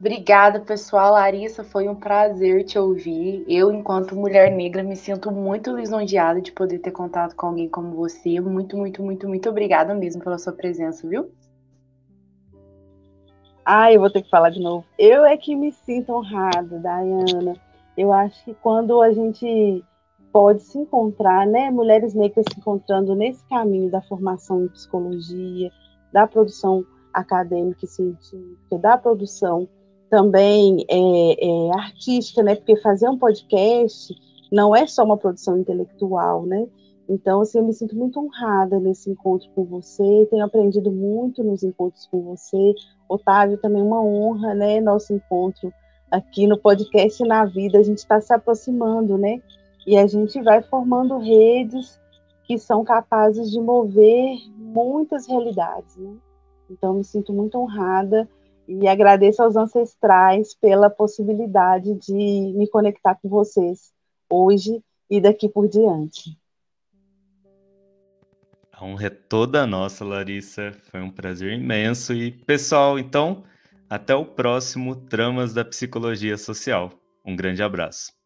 Obrigada, 0.00 0.60
pessoal. 0.60 1.12
Larissa, 1.12 1.64
foi 1.64 1.88
um 1.88 1.94
prazer 1.94 2.64
te 2.64 2.78
ouvir. 2.78 3.44
Eu, 3.48 3.72
enquanto 3.72 4.14
mulher 4.14 4.50
negra, 4.52 4.82
me 4.82 4.94
sinto 4.94 5.32
muito 5.32 5.76
lisonjeada 5.76 6.40
de 6.40 6.52
poder 6.52 6.78
ter 6.78 6.92
contato 6.92 7.34
com 7.34 7.48
alguém 7.48 7.68
como 7.68 7.96
você. 7.96 8.40
Muito, 8.40 8.76
muito, 8.76 9.02
muito, 9.02 9.28
muito 9.28 9.48
obrigada 9.50 9.94
mesmo 9.94 10.22
pela 10.22 10.38
sua 10.38 10.52
presença, 10.52 11.06
viu? 11.08 11.32
Ah, 13.64 13.92
eu 13.92 14.00
vou 14.00 14.10
ter 14.10 14.22
que 14.22 14.30
falar 14.30 14.50
de 14.50 14.60
novo. 14.60 14.86
Eu 14.96 15.24
é 15.24 15.36
que 15.36 15.54
me 15.56 15.72
sinto 15.72 16.12
honrada, 16.12 16.78
Dayana. 16.78 17.54
Eu 17.98 18.12
acho 18.12 18.44
que 18.44 18.54
quando 18.54 19.02
a 19.02 19.12
gente 19.12 19.84
pode 20.32 20.62
se 20.62 20.78
encontrar, 20.78 21.44
né, 21.48 21.68
mulheres 21.68 22.14
negras 22.14 22.46
se 22.48 22.56
encontrando 22.56 23.12
nesse 23.16 23.44
caminho 23.48 23.90
da 23.90 24.00
formação 24.00 24.64
em 24.64 24.68
psicologia, 24.68 25.68
da 26.12 26.24
produção 26.24 26.86
acadêmica 27.12 27.84
e 27.84 27.88
científica, 27.88 28.78
da 28.78 28.96
produção 28.96 29.68
também 30.08 30.86
é, 30.88 31.44
é, 31.44 31.70
artística, 31.72 32.40
né? 32.40 32.54
Porque 32.54 32.76
fazer 32.76 33.08
um 33.08 33.18
podcast 33.18 34.14
não 34.52 34.76
é 34.76 34.86
só 34.86 35.02
uma 35.04 35.16
produção 35.16 35.58
intelectual, 35.58 36.46
né? 36.46 36.68
Então, 37.08 37.40
assim, 37.40 37.58
eu 37.58 37.64
me 37.64 37.72
sinto 37.72 37.96
muito 37.96 38.20
honrada 38.20 38.78
nesse 38.78 39.10
encontro 39.10 39.50
com 39.56 39.64
você, 39.64 40.24
tenho 40.30 40.44
aprendido 40.44 40.92
muito 40.92 41.42
nos 41.42 41.64
encontros 41.64 42.06
com 42.06 42.22
você. 42.22 42.74
Otávio, 43.08 43.58
também 43.58 43.82
uma 43.82 44.00
honra, 44.00 44.54
né? 44.54 44.80
Nosso 44.80 45.12
encontro 45.12 45.72
aqui 46.10 46.46
no 46.46 46.58
podcast 46.58 47.22
na 47.24 47.44
vida, 47.44 47.78
a 47.78 47.82
gente 47.82 47.98
está 47.98 48.20
se 48.20 48.32
aproximando, 48.32 49.18
né? 49.18 49.42
E 49.86 49.96
a 49.96 50.06
gente 50.06 50.40
vai 50.42 50.62
formando 50.62 51.18
redes 51.18 52.00
que 52.44 52.58
são 52.58 52.84
capazes 52.84 53.50
de 53.50 53.60
mover 53.60 54.38
muitas 54.56 55.26
realidades, 55.26 55.96
né? 55.96 56.14
Então, 56.70 56.94
me 56.94 57.04
sinto 57.04 57.32
muito 57.32 57.58
honrada 57.58 58.28
e 58.66 58.86
agradeço 58.86 59.42
aos 59.42 59.56
ancestrais 59.56 60.54
pela 60.54 60.90
possibilidade 60.90 61.94
de 61.94 62.12
me 62.12 62.68
conectar 62.68 63.14
com 63.14 63.28
vocês 63.28 63.92
hoje 64.30 64.82
e 65.10 65.20
daqui 65.20 65.48
por 65.48 65.68
diante. 65.68 66.36
A 68.72 68.84
honra 68.84 69.06
é 69.06 69.10
toda 69.10 69.66
nossa, 69.66 70.04
Larissa. 70.04 70.72
Foi 70.90 71.00
um 71.00 71.10
prazer 71.10 71.52
imenso. 71.52 72.12
E, 72.12 72.30
pessoal, 72.30 72.98
então, 72.98 73.42
até 73.88 74.14
o 74.14 74.24
próximo 74.24 74.94
Tramas 74.94 75.54
da 75.54 75.64
Psicologia 75.64 76.36
Social. 76.36 76.92
Um 77.24 77.36
grande 77.36 77.62
abraço. 77.62 78.17